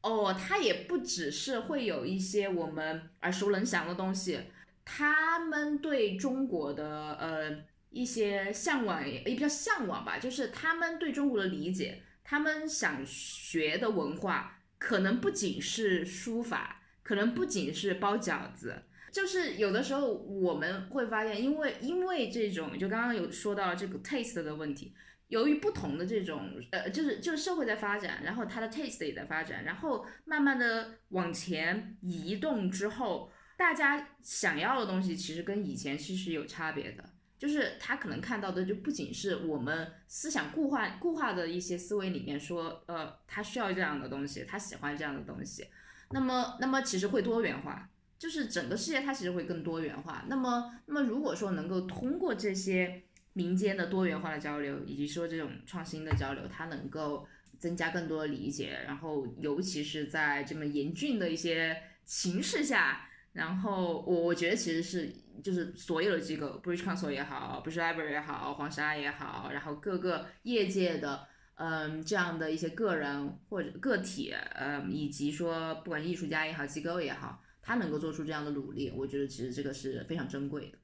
[0.00, 4.40] 哦，他也不只是会有一些我们耳熟能详的东西，
[4.84, 12.02] 他们对中国的呃一些向往也比较向往吧，就是他们对中国的理解。
[12.24, 18.82] 他们想学的文化，可能不仅是书法，可能不仅是包饺子，
[19.12, 24.94] 就是有的时候我们会发现，因为因为这种，就刚刚有说到这个 taste 的问题，
[25.28, 37.04] 由于不同的这种呃，就是就是社会在发展，然后他的 taste 也在发展，然后慢慢的往前移动之后，大家想要的东西其实跟以前其实有差别的。
[37.42, 45.66] 就是他可能看到的就不仅是我们思想固化固化的一些思维里面说，呃，他需要这样的东西，他喜欢这样的东西。
[46.10, 50.24] 那么，那么其实会多元化，就是整个世界它其实会更多元化。
[50.28, 53.02] 那么，那么如果说能够通过这些
[53.32, 57.26] 民间的多元化的交流，以及说这种创新的交流，它能够
[57.58, 63.08] 增加更多的理解，然后尤其是在这么严峻的一些形势下。
[63.32, 65.10] 然后我我觉得其实是
[65.42, 80.78] 就是所有的机构，bridge Council 也好，bridge Library 也好，黄沙也好，然后各个业界的嗯这样的一些个人或者个体，嗯以及说不管艺术家也好，机构也好，他能够做出这样的努力，我觉得其实这个是非常珍贵的。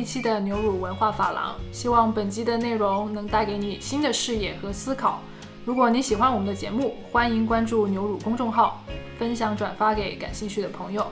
[0.00, 5.20] 一期的牛乳文化法廊，希望本期的内容能带给你新的视野和思考。
[5.66, 8.82] 如果你喜欢我们的节目，欢迎关注牛乳公众号，
[9.18, 11.06] 分享转发给感兴趣的朋友。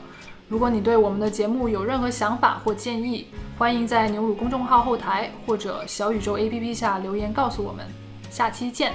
[0.49, 3.27] 如果你对我们的节目有任何想法或建议，
[3.59, 7.85] 欢迎在牛乳公众号后台或者小宇宙 APP 下留言告诉我们。
[8.31, 8.95] 下期见。